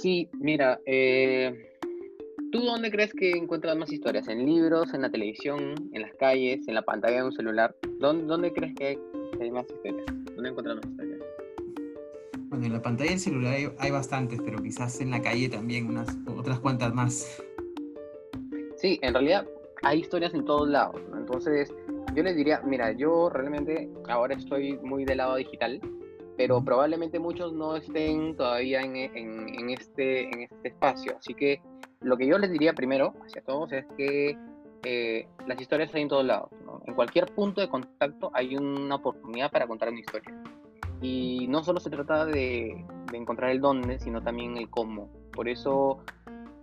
Sí, 0.01 0.29
mira, 0.41 0.81
eh, 0.87 1.73
¿tú 2.51 2.61
dónde 2.61 2.91
crees 2.91 3.13
que 3.13 3.31
encuentras 3.33 3.77
más 3.77 3.93
historias? 3.93 4.29
¿En 4.29 4.45
libros, 4.45 4.93
en 4.95 5.03
la 5.03 5.11
televisión, 5.11 5.75
en 5.93 6.03
las 6.03 6.15
calles, 6.15 6.67
en 6.67 6.75
la 6.75 6.83
pantalla 6.83 7.19
de 7.19 7.25
un 7.25 7.33
celular? 7.33 7.77
¿Dónde, 7.99 8.25
dónde 8.25 8.53
crees 8.53 8.75
que 8.75 8.99
hay, 9.41 9.51
más 9.51 9.67
historias? 9.69 10.07
¿Dónde 10.35 10.51
encuentras 10.51 10.77
más 10.77 10.87
historias? 10.87 11.21
Bueno, 12.49 12.67
en 12.67 12.73
la 12.73 12.83
pantalla 12.83 13.11
del 13.11 13.21
celular 13.21 13.55
hay, 13.79 13.91
bastantes, 13.91 14.41
pero 14.45 14.63
quizás 14.63 15.01
en 15.01 15.11
la 15.11 15.21
calle 15.21 15.49
también 15.49 15.89
unas 15.89 16.09
otras 16.27 16.61
cuantas 16.61 16.95
más. 16.95 17.43
Sí, 18.77 18.99
en 19.03 19.15
realidad 19.15 19.47
hay 19.83 20.01
historias 20.01 20.35
en 20.35 20.45
todos 20.45 20.69
lados, 20.69 21.01
Entonces, 21.17 21.75
yo 22.15 22.23
les 22.23 22.37
diría, 22.37 22.61
mira, 22.65 22.93
yo 22.93 23.29
realmente 23.29 23.91
ahora 24.09 24.35
estoy 24.35 24.79
muy 24.79 25.05
del 25.05 25.19
lado 25.19 25.37
digital, 25.37 25.81
pero 26.37 26.63
probablemente 26.65 27.19
muchos 27.19 27.53
no 27.53 27.77
estén 27.77 28.37
todavía 28.37 28.83
en, 28.83 28.97
en, 28.97 29.71
este, 29.71 30.25
en 30.25 30.43
este 30.43 30.69
espacio. 30.69 31.17
Así 31.19 31.35
que 31.35 31.61
lo 32.01 32.17
que 32.17 32.27
yo 32.27 32.39
les 32.39 32.51
diría 32.51 32.73
primero 32.73 33.15
hacia 33.25 33.43
todos 33.43 33.73
es 33.73 33.85
que 33.97 34.37
eh, 34.85 35.27
las 35.47 35.61
historias 35.61 35.95
hay 35.95 36.03
en 36.03 36.09
todos 36.09 36.25
lados. 36.25 36.51
En 36.87 36.95
cualquier 36.95 37.35
punto 37.35 37.61
de 37.61 37.69
contacto 37.69 38.31
hay 38.35 38.57
una 38.57 38.97
oportunidad 38.97 39.51
para 39.51 39.67
contar 39.67 39.89
una 39.89 40.01
historia. 40.01 40.35
Y 41.01 41.47
no 41.49 41.63
solo 41.63 41.81
se 41.81 41.91
trata 41.91 42.25
de, 42.25 42.85
encontrar 43.13 43.51
el 43.51 43.61
dónde, 43.61 43.99
sino 43.99 44.23
también 44.23 44.57
el 44.57 44.69
cómo. 44.71 45.09
Por 45.33 45.49
eso, 45.49 46.03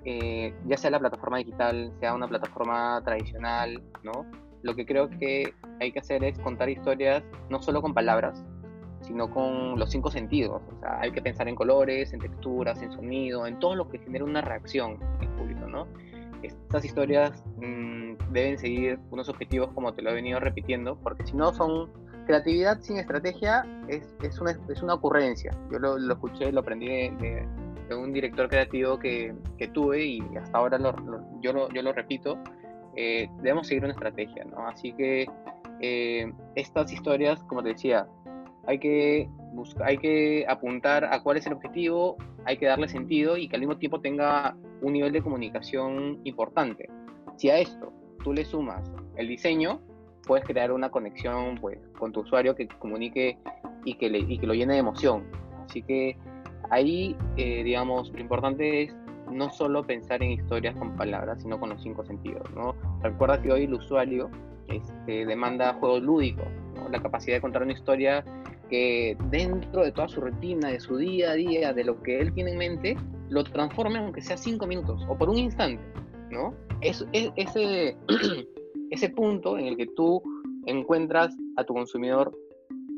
eh, 0.04 0.54
ya 0.66 0.78
sea 0.78 0.92
la 0.92 1.00
plataforma 1.00 1.38
digital, 1.38 1.94
sea 2.00 2.14
una 2.14 2.28
plataforma 2.28 3.02
tradicional, 3.04 3.82
¿no? 4.04 4.26
lo 4.64 4.76
que 4.76 4.86
creo 4.86 5.10
que 5.10 5.54
hay 5.80 5.92
que 5.92 6.00
hacer 6.00 6.24
es 6.24 6.38
contar 6.40 6.70
historias 6.70 7.24
no 7.50 7.62
solo 7.62 7.82
con 7.82 7.94
palabras, 7.94 8.44
sino 9.02 9.30
con 9.32 9.78
los 9.80 9.92
cinco 9.92 10.12
sentidos. 10.12 10.62
O 10.76 10.80
sea, 10.80 11.00
hay 11.02 11.12
que 11.12 11.22
pensar 11.22 11.48
en 11.48 11.56
colores, 11.56 12.14
en 12.14 12.20
texturas, 12.20 12.82
en 12.82 12.92
sonido, 12.92 13.48
en 13.48 13.60
todo 13.60 13.76
lo 13.76 13.90
que 13.90 14.00
genera 14.00 14.24
una 14.24 14.42
reacción 14.42 14.98
en 15.22 15.30
público, 15.36 15.68
¿no? 15.68 15.88
Estas 16.44 16.86
historias 16.86 17.44
mm, 17.58 18.14
deben 18.32 18.58
seguir 18.58 19.00
unos 19.12 19.30
objetivos 19.30 19.72
como 19.74 19.94
te 19.94 20.02
lo 20.02 20.12
he 20.12 20.14
venido 20.14 20.40
repitiendo, 20.40 20.98
porque 21.00 21.26
si 21.26 21.36
no 21.36 21.54
son 21.54 21.90
creatividad 22.26 22.80
sin 22.82 22.98
estrategia, 22.98 23.66
es, 23.88 24.16
es, 24.22 24.40
una, 24.40 24.58
es 24.70 24.82
una 24.82 24.94
ocurrencia. 24.96 25.52
Yo 25.72 25.80
lo, 25.80 25.98
escuché, 25.98 26.52
lo 26.52 26.62
aprendí 26.62 26.88
de, 26.88 27.46
de, 27.90 27.96
un 27.96 28.14
director 28.14 28.48
creativo 28.48 28.98
que, 28.98 29.34
que, 29.58 29.68
tuve 29.68 30.06
y 30.06 30.22
hasta 30.38 30.58
ahora 30.58 30.78
lo, 30.78 30.96
yo, 31.42 31.52
lo, 31.52 31.70
yo 31.70 31.82
lo 31.82 31.92
repito. 31.92 32.38
Eh, 32.96 33.30
debemos 33.38 33.68
seguir 33.68 33.84
una 33.84 33.94
estrategia, 33.94 34.46
¿no? 34.46 34.68
Así 34.68 34.94
que 34.94 35.26
eh, 35.82 36.32
estas 36.56 36.92
historias, 36.92 37.44
como 37.44 37.64
te 37.64 37.70
decía, 37.70 38.08
hay 38.68 38.80
que, 38.80 39.30
buscar, 39.54 39.88
hay 39.88 39.98
que 39.98 40.46
apuntar 40.48 41.06
a 41.06 41.22
cuál 41.22 41.38
es 41.38 41.46
el 41.48 41.54
objetivo, 41.54 42.18
hay 42.46 42.58
que 42.58 42.66
darle 42.66 42.88
sentido 42.88 43.38
y 43.38 43.48
que 43.48 43.56
al 43.56 43.62
mismo 43.62 43.78
tiempo 43.78 44.02
tenga 44.02 44.56
un 44.82 44.94
nivel 44.94 45.12
de 45.12 45.22
comunicación 45.22 46.20
importante. 46.24 46.90
Si 47.38 47.50
a 47.50 47.60
esto 47.60 47.92
tú 48.24 48.34
le 48.34 48.46
sumas 48.46 48.92
el 49.16 49.28
diseño, 49.28 49.82
puedes 50.26 50.46
crear 50.46 50.72
una 50.72 50.90
conexión 50.90 51.56
pues, 51.60 51.80
con 51.98 52.12
tu 52.12 52.22
usuario 52.22 52.56
que 52.56 52.68
comunique 52.68 53.38
y 53.86 53.96
que, 53.96 54.10
le, 54.10 54.20
y 54.20 54.38
que 54.38 54.48
lo 54.48 54.54
llene 54.54 54.74
de 54.74 54.80
emoción. 54.80 55.24
Así 55.66 55.82
que 55.82 56.18
ahí, 56.70 57.16
eh, 57.38 57.64
digamos, 57.64 58.12
lo 58.12 58.20
importante 58.20 58.84
es 58.84 58.96
no 59.32 59.50
solo 59.50 59.86
pensar 59.86 60.22
en 60.24 60.32
historias 60.32 60.76
con 60.76 60.96
palabras, 60.96 61.42
sino 61.42 61.60
con 61.60 61.70
los 61.70 61.82
cinco 61.82 62.06
sentidos. 62.06 62.50
¿no? 62.56 62.76
Recuerda 63.02 63.42
que 63.42 63.52
hoy 63.52 63.64
el 63.64 63.74
usuario 63.74 64.30
este, 64.68 65.26
demanda 65.26 65.74
juegos 65.74 66.02
lúdicos, 66.04 66.48
la 66.90 67.02
capacidad 67.02 67.38
de 67.38 67.42
contar 67.42 67.64
una 67.64 67.74
historia 67.74 68.24
que 68.70 69.18
dentro 69.30 69.84
de 69.84 69.92
toda 69.92 70.08
su 70.08 70.22
rutina, 70.22 70.70
de 70.70 70.80
su 70.80 70.98
día 70.98 71.32
a 71.32 71.34
día, 71.34 71.74
de 71.74 71.84
lo 71.84 72.02
que 72.02 72.20
él 72.20 72.34
tiene 72.34 72.52
en 72.52 72.58
mente, 72.58 72.98
lo 73.30 73.44
transforme 73.44 74.00
aunque 74.00 74.22
sea 74.22 74.38
cinco 74.38 74.66
minutos 74.68 75.02
o 75.10 75.18
por 75.18 75.30
un 75.30 75.38
instante, 75.38 75.84
¿no? 76.30 76.54
Es, 76.82 77.06
ese, 77.14 77.98
ese 78.92 79.10
punto 79.10 79.58
en 79.58 79.68
el 79.68 79.78
que 79.78 79.88
tú 79.88 80.22
encuentras 80.66 81.36
a 81.58 81.64
tu 81.64 81.74
consumidor 81.74 82.38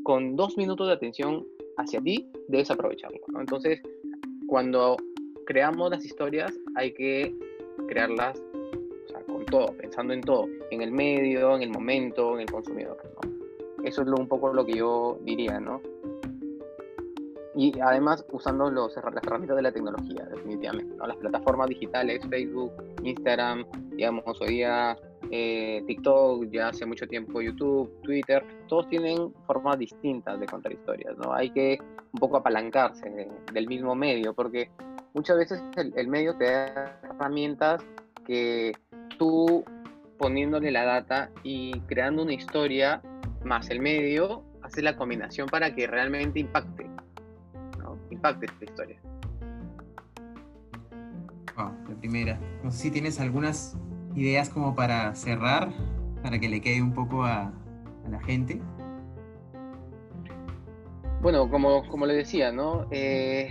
con 0.04 0.36
dos 0.36 0.56
minutos 0.56 0.86
de 0.88 0.94
atención 0.94 1.44
hacia 1.76 2.00
ti, 2.00 2.28
debes 2.48 2.70
aprovecharlo. 2.70 3.18
Entonces, 3.38 3.80
cuando 4.46 4.96
creamos 5.46 5.90
las 5.90 6.04
historias, 6.04 6.52
hay 6.76 6.92
que 6.92 7.34
crearlas 7.88 8.40
con 9.26 9.44
todo, 9.46 9.76
pensando 9.76 10.12
en 10.12 10.20
todo, 10.20 10.46
en 10.70 10.82
el 10.82 10.92
medio, 10.92 11.56
en 11.56 11.62
el 11.62 11.70
momento, 11.70 12.34
en 12.34 12.42
el 12.42 12.50
consumidor. 12.50 12.98
Eso 13.84 14.02
es 14.02 14.08
un 14.08 14.26
poco 14.26 14.52
lo 14.52 14.64
que 14.64 14.78
yo 14.78 15.18
diría, 15.22 15.60
¿no? 15.60 15.80
Y 17.54 17.78
además 17.80 18.24
usando 18.32 18.70
los, 18.70 18.96
las 18.96 19.24
herramientas 19.24 19.56
de 19.56 19.62
la 19.62 19.72
tecnología, 19.72 20.24
definitivamente, 20.24 20.96
¿no? 20.96 21.06
Las 21.06 21.16
plataformas 21.18 21.68
digitales, 21.68 22.26
Facebook, 22.28 22.72
Instagram, 23.02 23.64
digamos, 23.90 24.24
hoy 24.40 24.48
día 24.48 24.96
eh, 25.30 25.84
TikTok, 25.86 26.46
ya 26.50 26.68
hace 26.68 26.86
mucho 26.86 27.06
tiempo 27.06 27.40
YouTube, 27.40 27.90
Twitter, 28.02 28.44
todos 28.68 28.88
tienen 28.88 29.32
formas 29.46 29.78
distintas 29.78 30.40
de 30.40 30.46
contar 30.46 30.72
historias, 30.72 31.16
¿no? 31.18 31.32
Hay 31.32 31.50
que 31.50 31.78
un 32.12 32.20
poco 32.20 32.38
apalancarse 32.38 33.28
del 33.52 33.66
mismo 33.66 33.94
medio, 33.94 34.34
porque 34.34 34.70
muchas 35.12 35.36
veces 35.36 35.62
el, 35.76 35.92
el 35.96 36.08
medio 36.08 36.36
te 36.36 36.46
da 36.46 36.98
herramientas 37.02 37.84
que 38.26 38.72
tú 39.18 39.62
poniéndole 40.18 40.70
la 40.70 40.84
data 40.84 41.30
y 41.42 41.78
creando 41.80 42.22
una 42.22 42.32
historia 42.32 43.02
más 43.44 43.70
el 43.70 43.80
medio, 43.80 44.42
hace 44.62 44.82
la 44.82 44.96
combinación 44.96 45.48
para 45.48 45.74
que 45.74 45.86
realmente 45.86 46.40
impacte, 46.40 46.88
¿no? 47.78 47.98
Impacte 48.10 48.46
esta 48.46 48.64
historia. 48.64 49.00
Wow, 51.56 51.72
la 51.88 51.94
primera. 52.00 52.38
No 52.62 52.70
sé 52.70 52.78
si 52.78 52.90
tienes 52.90 53.20
algunas 53.20 53.76
ideas 54.14 54.48
como 54.48 54.74
para 54.74 55.14
cerrar, 55.14 55.70
para 56.22 56.38
que 56.38 56.48
le 56.48 56.60
quede 56.60 56.82
un 56.82 56.94
poco 56.94 57.24
a, 57.24 57.52
la 58.10 58.20
gente. 58.20 58.60
Bueno, 61.22 61.48
como, 61.48 61.88
como 61.88 62.04
le 62.04 62.14
decía, 62.14 62.52
¿no? 62.52 62.86
Eh, 62.90 63.48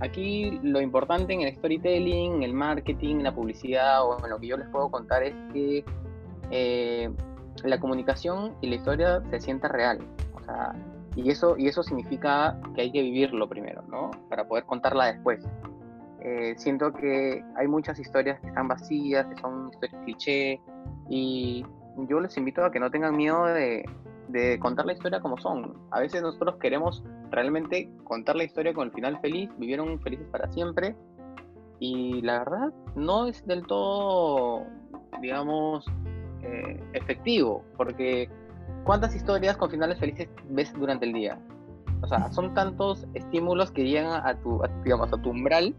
aquí 0.00 0.58
lo 0.62 0.80
importante 0.80 1.34
en 1.34 1.42
el 1.42 1.54
storytelling, 1.54 2.36
en 2.36 2.42
el 2.42 2.54
marketing, 2.54 3.16
en 3.16 3.24
la 3.24 3.34
publicidad 3.34 4.06
o 4.06 4.24
en 4.24 4.30
lo 4.30 4.38
que 4.38 4.46
yo 4.46 4.56
les 4.56 4.68
puedo 4.68 4.90
contar 4.90 5.22
es 5.22 5.34
que 5.52 5.84
eh, 6.50 7.10
la 7.64 7.80
comunicación 7.80 8.54
y 8.60 8.68
la 8.68 8.76
historia 8.76 9.22
se 9.30 9.40
sienta 9.40 9.68
real. 9.68 9.98
O 10.34 10.40
sea, 10.44 10.74
y 11.16 11.30
eso, 11.30 11.56
y 11.56 11.66
eso 11.66 11.82
significa 11.82 12.58
que 12.74 12.82
hay 12.82 12.92
que 12.92 13.02
vivirlo 13.02 13.48
primero, 13.48 13.82
¿no? 13.88 14.10
Para 14.28 14.46
poder 14.46 14.64
contarla 14.64 15.06
después. 15.06 15.44
Eh, 16.20 16.54
siento 16.56 16.92
que 16.92 17.44
hay 17.56 17.68
muchas 17.68 17.98
historias 17.98 18.40
que 18.40 18.48
están 18.48 18.68
vacías, 18.68 19.26
que 19.26 19.36
son 19.40 19.70
historias 19.72 20.02
cliché, 20.04 20.60
y 21.08 21.64
yo 22.08 22.20
les 22.20 22.36
invito 22.36 22.64
a 22.64 22.70
que 22.70 22.80
no 22.80 22.90
tengan 22.90 23.16
miedo 23.16 23.46
de, 23.46 23.84
de 24.28 24.58
contar 24.58 24.86
la 24.86 24.92
historia 24.92 25.20
como 25.20 25.38
son. 25.38 25.76
A 25.90 26.00
veces 26.00 26.22
nosotros 26.22 26.56
queremos 26.56 27.02
realmente 27.30 27.90
contar 28.04 28.36
la 28.36 28.44
historia 28.44 28.72
con 28.74 28.88
el 28.88 28.92
final 28.92 29.20
feliz, 29.20 29.50
vivieron 29.58 30.00
felices 30.00 30.26
para 30.30 30.50
siempre, 30.52 30.94
y 31.80 32.20
la 32.22 32.40
verdad 32.40 32.72
no 32.96 33.26
es 33.26 33.46
del 33.46 33.66
todo, 33.66 34.64
digamos, 35.20 35.86
eh, 36.52 36.80
efectivo, 36.92 37.64
porque 37.76 38.28
¿cuántas 38.84 39.14
historias 39.14 39.56
con 39.56 39.70
finales 39.70 39.98
felices 39.98 40.28
ves 40.50 40.72
durante 40.74 41.06
el 41.06 41.12
día? 41.12 41.38
o 42.02 42.06
sea, 42.06 42.30
son 42.32 42.54
tantos 42.54 43.06
estímulos 43.14 43.70
que 43.70 43.84
llegan 43.84 44.24
a 44.24 44.38
tu, 44.40 44.60
digamos, 44.84 45.12
a 45.12 45.20
tu 45.20 45.30
umbral, 45.30 45.74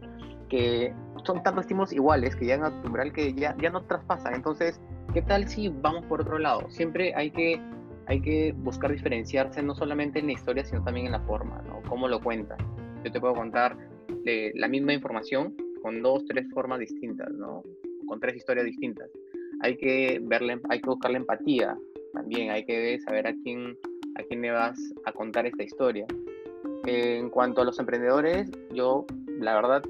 que 0.48 0.92
son 1.24 1.42
tantos 1.42 1.64
estímulos 1.64 1.92
iguales 1.92 2.36
que 2.36 2.44
llegan 2.44 2.64
a 2.64 2.82
tu 2.82 2.88
umbral 2.88 3.12
que 3.12 3.32
ya, 3.34 3.56
ya 3.60 3.70
no 3.70 3.84
traspasan. 3.84 4.34
Entonces, 4.34 4.80
¿qué 5.14 5.22
tal 5.22 5.48
si 5.48 5.68
vamos 5.68 6.04
por 6.06 6.20
otro 6.20 6.38
lado? 6.38 6.68
Siempre 6.70 7.14
hay 7.14 7.30
que, 7.30 7.60
hay 8.06 8.20
que 8.20 8.52
buscar 8.52 8.92
diferenciarse 8.92 9.62
no 9.62 9.74
solamente 9.74 10.18
en 10.18 10.26
la 10.26 10.32
historia, 10.32 10.64
sino 10.64 10.82
también 10.82 11.06
en 11.06 11.12
la 11.12 11.20
forma, 11.20 11.62
¿no? 11.62 11.80
Cómo 11.88 12.08
lo 12.08 12.20
cuentas. 12.20 12.58
Yo 13.04 13.10
te 13.10 13.20
puedo 13.20 13.34
contar 13.34 13.76
eh, 14.26 14.52
la 14.54 14.68
misma 14.68 14.92
información 14.92 15.54
con 15.82 16.02
dos, 16.02 16.24
tres 16.26 16.46
formas 16.52 16.80
distintas, 16.80 17.30
¿no? 17.32 17.62
Con 18.06 18.20
tres 18.20 18.36
historias 18.36 18.66
distintas. 18.66 19.08
Hay 19.60 19.76
que 19.76 20.20
verle, 20.22 20.60
hay 20.68 20.80
que 20.80 20.88
buscar 20.88 21.10
la 21.10 21.18
empatía 21.18 21.76
también, 22.12 22.50
hay 22.50 22.64
que 22.64 22.98
saber 23.00 23.26
a 23.26 23.34
quién, 23.42 23.76
a 24.16 24.22
quién 24.22 24.42
le 24.42 24.50
vas 24.50 24.78
a 25.04 25.12
contar 25.12 25.46
esta 25.46 25.62
historia. 25.62 26.06
en 26.86 27.28
cuanto 27.30 27.60
a 27.60 27.64
los 27.64 27.78
emprendedores, 27.78 28.50
yo, 28.72 29.06
la 29.38 29.54
verdad, 29.54 29.82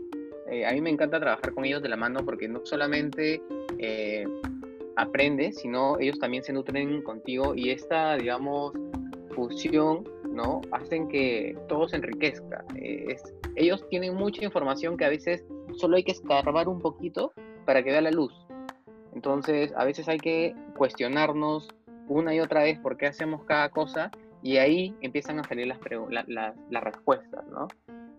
eh, 0.51 0.67
a 0.67 0.73
mí 0.73 0.81
me 0.81 0.91
encanta 0.91 1.21
trabajar 1.21 1.55
con 1.55 1.65
ellos 1.65 1.83
de 1.83 1.89
la 1.89 1.97
mano 1.97 2.25
porque 2.25 2.49
no 2.49 2.61
solamente 2.65 3.41
eh, 3.79 4.27
aprendes, 4.97 5.59
sino 5.59 5.99
ellos 6.01 6.19
también 6.19 6.43
se 6.43 6.53
nutren 6.53 7.03
contigo 7.03 7.55
y 7.55 7.71
esta, 7.71 8.17
digamos, 8.17 8.73
fusión, 9.35 10.05
¿no? 10.29 10.61
Hacen 10.73 11.09
que 11.09 11.57
todo 11.69 11.89
se 11.89 11.97
enriquezca. 11.97 12.65
Eh, 12.75 13.17
ellos 13.55 13.87
tienen 13.89 14.15
mucha 14.15 14.45
información 14.45 14.97
que 14.97 15.05
a 15.05 15.09
veces 15.09 15.45
solo 15.77 15.97
hay 15.97 16.05
que 16.05 16.13
escarbar 16.13 16.69
un 16.69 16.81
poquito 16.81 17.33
para 17.65 17.83
que 17.83 17.91
vea 17.91 18.01
la 18.01 18.11
luz. 18.11 18.33
Entonces, 19.15 19.73
a 19.77 19.85
veces 19.85 20.09
hay 20.09 20.19
que 20.19 20.55
cuestionarnos 20.77 21.69
una 22.09 22.35
y 22.35 22.41
otra 22.41 22.63
vez 22.63 22.79
por 22.79 22.97
qué 22.97 23.07
hacemos 23.07 23.45
cada 23.45 23.69
cosa 23.71 24.11
y 24.43 24.57
ahí 24.57 24.97
empiezan 25.01 25.39
a 25.39 25.45
salir 25.45 25.67
las, 25.67 25.79
respuestas, 26.83 27.47
¿no? 27.47 27.69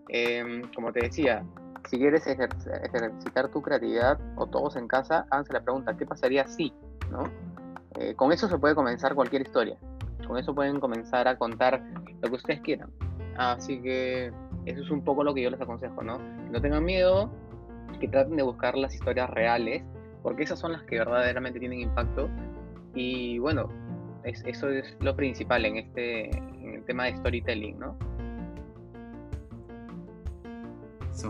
Em, 0.08 0.62
como 0.74 0.92
te 0.92 1.00
decía, 1.00 1.44
si 1.88 1.98
quieres 1.98 2.26
ejercitar 2.26 3.50
tu 3.50 3.60
creatividad 3.60 4.18
o 4.36 4.46
todos 4.46 4.76
en 4.76 4.86
casa, 4.86 5.26
háganse 5.30 5.52
la 5.52 5.62
pregunta, 5.62 5.96
¿qué 5.96 6.06
pasaría 6.06 6.46
si? 6.46 6.72
¿no? 7.10 7.24
Eh, 7.98 8.14
con 8.14 8.32
eso 8.32 8.48
se 8.48 8.58
puede 8.58 8.74
comenzar 8.74 9.14
cualquier 9.14 9.42
historia. 9.42 9.76
Con 10.26 10.38
eso 10.38 10.54
pueden 10.54 10.80
comenzar 10.80 11.26
a 11.28 11.36
contar 11.36 11.82
lo 12.22 12.28
que 12.28 12.34
ustedes 12.34 12.60
quieran. 12.60 12.90
Así 13.36 13.80
que 13.82 14.32
eso 14.66 14.82
es 14.82 14.90
un 14.90 15.02
poco 15.02 15.24
lo 15.24 15.34
que 15.34 15.42
yo 15.42 15.50
les 15.50 15.60
aconsejo, 15.60 16.02
¿no? 16.02 16.18
no 16.18 16.60
tengan 16.60 16.84
miedo, 16.84 17.30
que 17.98 18.08
traten 18.08 18.36
de 18.36 18.42
buscar 18.42 18.76
las 18.76 18.94
historias 18.94 19.28
reales, 19.30 19.82
porque 20.22 20.44
esas 20.44 20.58
son 20.58 20.72
las 20.72 20.82
que 20.84 20.98
verdaderamente 20.98 21.58
tienen 21.58 21.80
impacto. 21.80 22.28
Y 22.94 23.38
bueno, 23.38 23.68
eso 24.24 24.68
es 24.68 24.96
lo 25.00 25.16
principal 25.16 25.64
en 25.64 25.76
este 25.78 26.30
en 26.30 26.74
el 26.74 26.84
tema 26.84 27.04
de 27.04 27.16
storytelling, 27.16 27.78
¿no? 27.78 27.96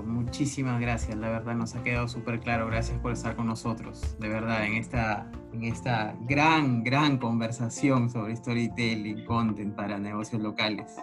muchísimas 0.00 0.80
gracias, 0.80 1.16
la 1.18 1.28
verdad 1.28 1.54
nos 1.54 1.74
ha 1.74 1.82
quedado 1.82 2.08
súper 2.08 2.40
claro. 2.40 2.66
Gracias 2.66 2.98
por 3.00 3.12
estar 3.12 3.36
con 3.36 3.46
nosotros, 3.46 4.16
de 4.18 4.28
verdad, 4.28 4.64
en 4.64 4.74
esta, 4.74 5.30
en 5.52 5.64
esta 5.64 6.14
gran, 6.22 6.82
gran 6.82 7.18
conversación 7.18 8.08
sobre 8.08 8.36
storytelling, 8.36 9.24
content 9.26 9.74
para 9.74 9.98
negocios 9.98 10.40
locales. 10.40 10.96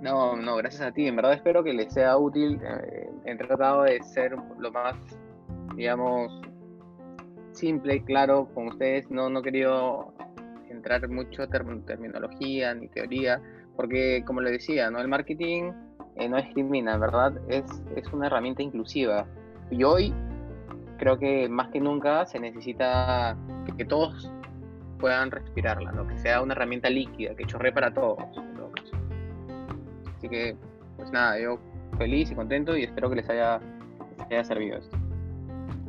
No, 0.00 0.36
no, 0.36 0.56
gracias 0.56 0.82
a 0.82 0.92
ti. 0.92 1.06
En 1.06 1.16
verdad 1.16 1.34
espero 1.34 1.64
que 1.64 1.72
les 1.72 1.92
sea 1.92 2.16
útil. 2.18 2.60
Eh, 2.62 3.10
he 3.24 3.36
tratado 3.36 3.84
de 3.84 4.02
ser 4.02 4.36
lo 4.58 4.70
más, 4.70 4.96
digamos, 5.76 6.32
simple 7.52 7.96
y 7.96 8.00
claro 8.00 8.48
con 8.54 8.68
ustedes. 8.68 9.10
No, 9.10 9.28
no 9.28 9.40
he 9.40 9.42
querido 9.42 10.14
entrar 10.68 11.08
mucho 11.08 11.44
en 11.44 11.84
terminología 11.84 12.74
ni 12.74 12.88
teoría, 12.88 13.40
porque 13.76 14.22
como 14.26 14.40
le 14.40 14.50
decía, 14.50 14.90
¿no? 14.90 15.00
el 15.00 15.08
marketing 15.08 15.72
eh, 16.16 16.28
no 16.28 16.36
discrimina, 16.36 16.96
¿verdad? 16.98 17.34
Es, 17.48 17.64
es 17.96 18.12
una 18.12 18.26
herramienta 18.26 18.62
inclusiva. 18.62 19.26
Y 19.70 19.82
hoy 19.84 20.14
creo 20.98 21.18
que 21.18 21.48
más 21.48 21.68
que 21.68 21.80
nunca 21.80 22.26
se 22.26 22.38
necesita 22.38 23.36
que, 23.76 23.84
todos 23.84 24.30
puedan 24.98 25.30
respirarla, 25.30 25.92
¿no? 25.92 26.06
que 26.06 26.18
sea 26.18 26.42
una 26.42 26.54
herramienta 26.54 26.88
líquida, 26.88 27.34
que 27.34 27.44
chorre 27.44 27.72
para 27.72 27.92
todos. 27.92 28.22
Así 30.16 30.28
que, 30.28 30.56
pues 30.96 31.10
nada, 31.10 31.38
yo 31.38 31.58
feliz 31.98 32.30
y 32.30 32.34
contento 32.34 32.76
y 32.76 32.84
espero 32.84 33.10
que 33.10 33.16
les 33.16 33.28
haya, 33.28 33.60
les 34.18 34.26
haya 34.30 34.44
servido 34.44 34.78
esto. 34.78 34.96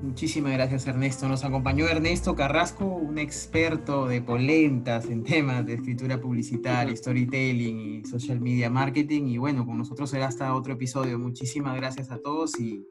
Muchísimas 0.02 0.54
gracias 0.54 0.88
Ernesto. 0.88 1.28
Nos 1.28 1.44
acompañó 1.44 1.88
Ernesto 1.88 2.36
Carrasco, 2.36 2.86
un 2.86 3.18
experto 3.18 4.08
de 4.08 4.22
polentas 4.22 5.06
en 5.06 5.24
temas 5.24 5.66
de 5.66 5.76
escritura 5.76 6.20
publicitaria, 6.20 6.96
storytelling 6.96 7.80
y 7.80 8.06
social 8.06 8.40
media 8.40 8.70
marketing. 8.70 9.24
Y 9.28 9.38
bueno, 9.38 9.66
con 9.66 9.78
nosotros 9.78 10.10
será 10.10 10.28
hasta 10.28 10.54
otro 10.54 10.74
episodio. 10.74 11.18
Muchísimas 11.18 11.76
gracias 11.76 12.12
a 12.12 12.18
todos 12.20 12.60
y 12.60 12.86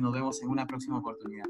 nos 0.00 0.12
vemos 0.12 0.42
en 0.42 0.48
una 0.48 0.66
próxima 0.66 0.98
oportunidad. 0.98 1.46